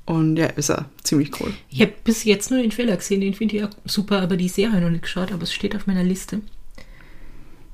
[0.05, 1.53] Und ja, ist ja ziemlich cool.
[1.69, 4.49] Ich habe bis jetzt nur den Trailer gesehen, den finde ich auch super, aber die
[4.49, 6.41] Serie noch nicht geschaut, aber es steht auf meiner Liste.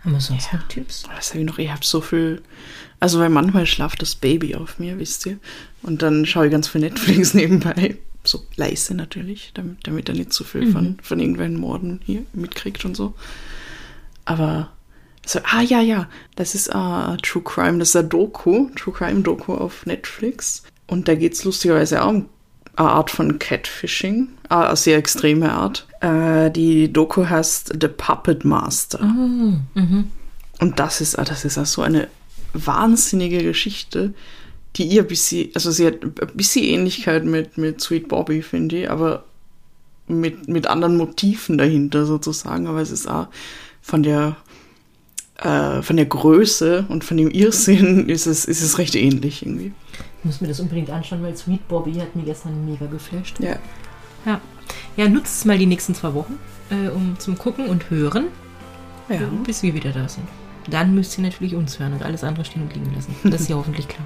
[0.01, 1.03] Haben wir sonst noch Tipps?
[1.13, 1.57] Was habe ich noch?
[1.57, 2.41] Ich habe so viel.
[2.99, 5.39] Also, weil manchmal schlaft das Baby auf mir, wisst ihr.
[5.81, 7.97] Und dann schaue ich ganz viel Netflix nebenbei.
[8.23, 12.85] So leise natürlich, damit, damit er nicht zu viel von, von irgendwelchen Morden hier mitkriegt
[12.85, 13.13] und so.
[14.25, 14.71] Aber.
[15.29, 16.09] So, ah, ja, ja.
[16.37, 17.77] Das ist äh, True Crime.
[17.77, 18.69] Das ist ein Doku.
[18.75, 20.63] True Crime Doku auf Netflix.
[20.87, 22.29] Und da geht es lustigerweise auch um
[22.75, 24.29] eine Art von Catfishing.
[24.49, 25.87] Äh, Eine sehr extreme Art.
[26.01, 29.01] Äh, die Doku heißt The Puppet Master.
[30.59, 32.07] Und das ist, ah, das ist auch so eine
[32.53, 34.15] wahnsinnige Geschichte,
[34.77, 38.81] die ihr ein bisschen, also sie hat ein bisschen Ähnlichkeit mit, mit Sweet Bobby, finde
[38.81, 39.25] ich, aber
[40.07, 42.65] mit, mit anderen Motiven dahinter sozusagen.
[42.65, 43.27] Aber es ist auch
[43.79, 44.35] von der,
[45.41, 49.71] äh, von der Größe und von dem Irrsinn ist es, ist es recht ähnlich irgendwie.
[50.19, 53.39] Ich muss mir das unbedingt anschauen, weil Sweet Bobby hat mich gestern mega geflasht.
[53.39, 53.55] Ja.
[54.25, 54.41] Ja,
[54.97, 56.37] ja nutzt es mal die nächsten zwei Wochen,
[56.69, 58.25] äh, um zum Gucken und Hören,
[59.07, 59.19] Ja.
[59.45, 60.27] bis wir wieder da sind.
[60.69, 63.15] Dann müsst ihr natürlich uns hören und alles andere stehen und liegen lassen.
[63.23, 64.05] Das ist ja hoffentlich klar.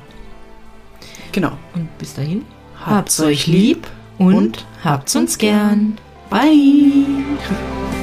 [1.32, 1.58] Genau.
[1.74, 2.44] Und bis dahin,
[2.80, 5.98] Habt's euch lieb und, und habt's uns gern.
[6.30, 7.06] Bye.